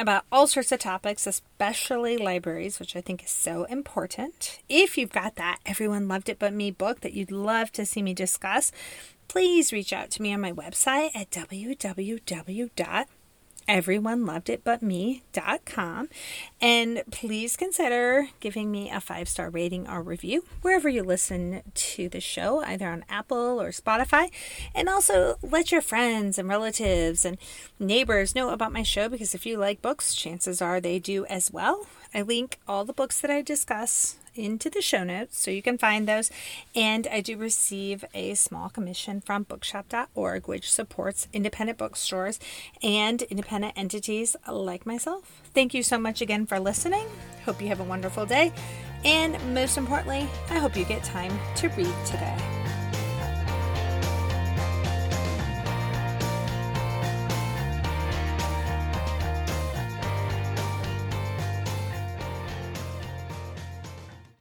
about 0.02 0.24
all 0.30 0.46
sorts 0.46 0.72
of 0.72 0.80
topics, 0.80 1.26
especially 1.26 2.18
libraries, 2.18 2.78
which 2.78 2.96
I 2.96 3.00
think 3.00 3.24
is 3.24 3.30
so 3.30 3.64
important. 3.64 4.58
If 4.68 4.98
you've 4.98 5.12
got 5.12 5.36
that 5.36 5.60
Everyone 5.64 6.08
Loved 6.08 6.28
It 6.28 6.38
But 6.38 6.52
Me 6.52 6.70
book 6.70 7.00
that 7.00 7.14
you'd 7.14 7.30
love 7.30 7.72
to 7.72 7.86
see 7.86 8.02
me 8.02 8.12
discuss, 8.12 8.72
please 9.28 9.72
reach 9.72 9.92
out 9.92 10.10
to 10.10 10.22
me 10.22 10.34
on 10.34 10.40
my 10.40 10.52
website 10.52 11.14
at 11.14 11.30
www 11.30 13.06
everyoneloveditbutme.com. 13.68 16.09
And 16.61 17.03
please 17.11 17.57
consider 17.57 18.29
giving 18.40 18.70
me 18.70 18.90
a 18.90 19.01
five 19.01 19.29
star 19.29 19.51
rating 19.51 19.88
or 19.88 20.03
review 20.03 20.44
wherever 20.62 20.88
you 20.88 21.03
listen 21.03 21.62
to 21.75 22.09
the 22.09 22.20
show, 22.20 22.62
either 22.64 22.88
on 22.88 23.05
Apple 23.09 23.61
or 23.61 23.70
Spotify. 23.70 24.31
And 24.75 24.88
also 24.88 25.37
let 25.42 25.72
your 25.72 25.83
friends 25.83 26.38
and 26.38 26.48
relatives 26.48 27.25
and 27.25 27.38
neighbors 27.79 28.35
know 28.35 28.51
about 28.51 28.72
my 28.72 28.83
show 28.83 29.09
because 29.09 29.35
if 29.35 29.46
you 29.46 29.59
like 29.59 29.83
books, 29.83 30.14
chances 30.14 30.62
are 30.62 30.81
they 30.81 30.98
do 30.98 31.27
as 31.27 31.53
well. 31.53 31.87
I 32.14 32.22
link 32.22 32.59
all 32.68 32.85
the 32.85 32.92
books 32.92 33.20
that 33.20 33.31
I 33.31 33.42
discuss 33.42 34.16
into 34.35 34.70
the 34.70 34.81
show 34.81 35.05
notes 35.05 35.38
so 35.38 35.51
you 35.51 35.62
can 35.62 35.79
find 35.79 36.07
those. 36.07 36.31
And 36.75 37.07
I 37.07 37.20
do 37.20 37.37
receive 37.37 38.05
a 38.14 38.35
small 38.35 38.68
commission 38.68 39.20
from 39.20 39.44
bookshop.org, 39.44 40.48
which 40.48 40.72
supports 40.72 41.29
independent 41.33 41.79
bookstores 41.79 42.38
and 42.83 43.22
independent 43.22 43.75
entities 43.77 44.37
like 44.51 44.87
myself. 44.87 45.42
Thank 45.55 45.75
you 45.75 45.83
so 45.83 45.98
much 45.98 46.20
again 46.20 46.46
for 46.46 46.59
listening. 46.59 47.07
Hope 47.44 47.61
you 47.61 47.68
have 47.68 47.81
a 47.81 47.85
wonderful 47.85 48.27
day. 48.27 48.53
And 49.05 49.37
most 49.55 49.77
importantly, 49.77 50.29
I 50.48 50.59
hope 50.59 50.77
you 50.77 50.85
get 50.85 51.03
time 51.03 51.33
to 51.57 51.68
read 51.70 51.94
today. 52.07 52.62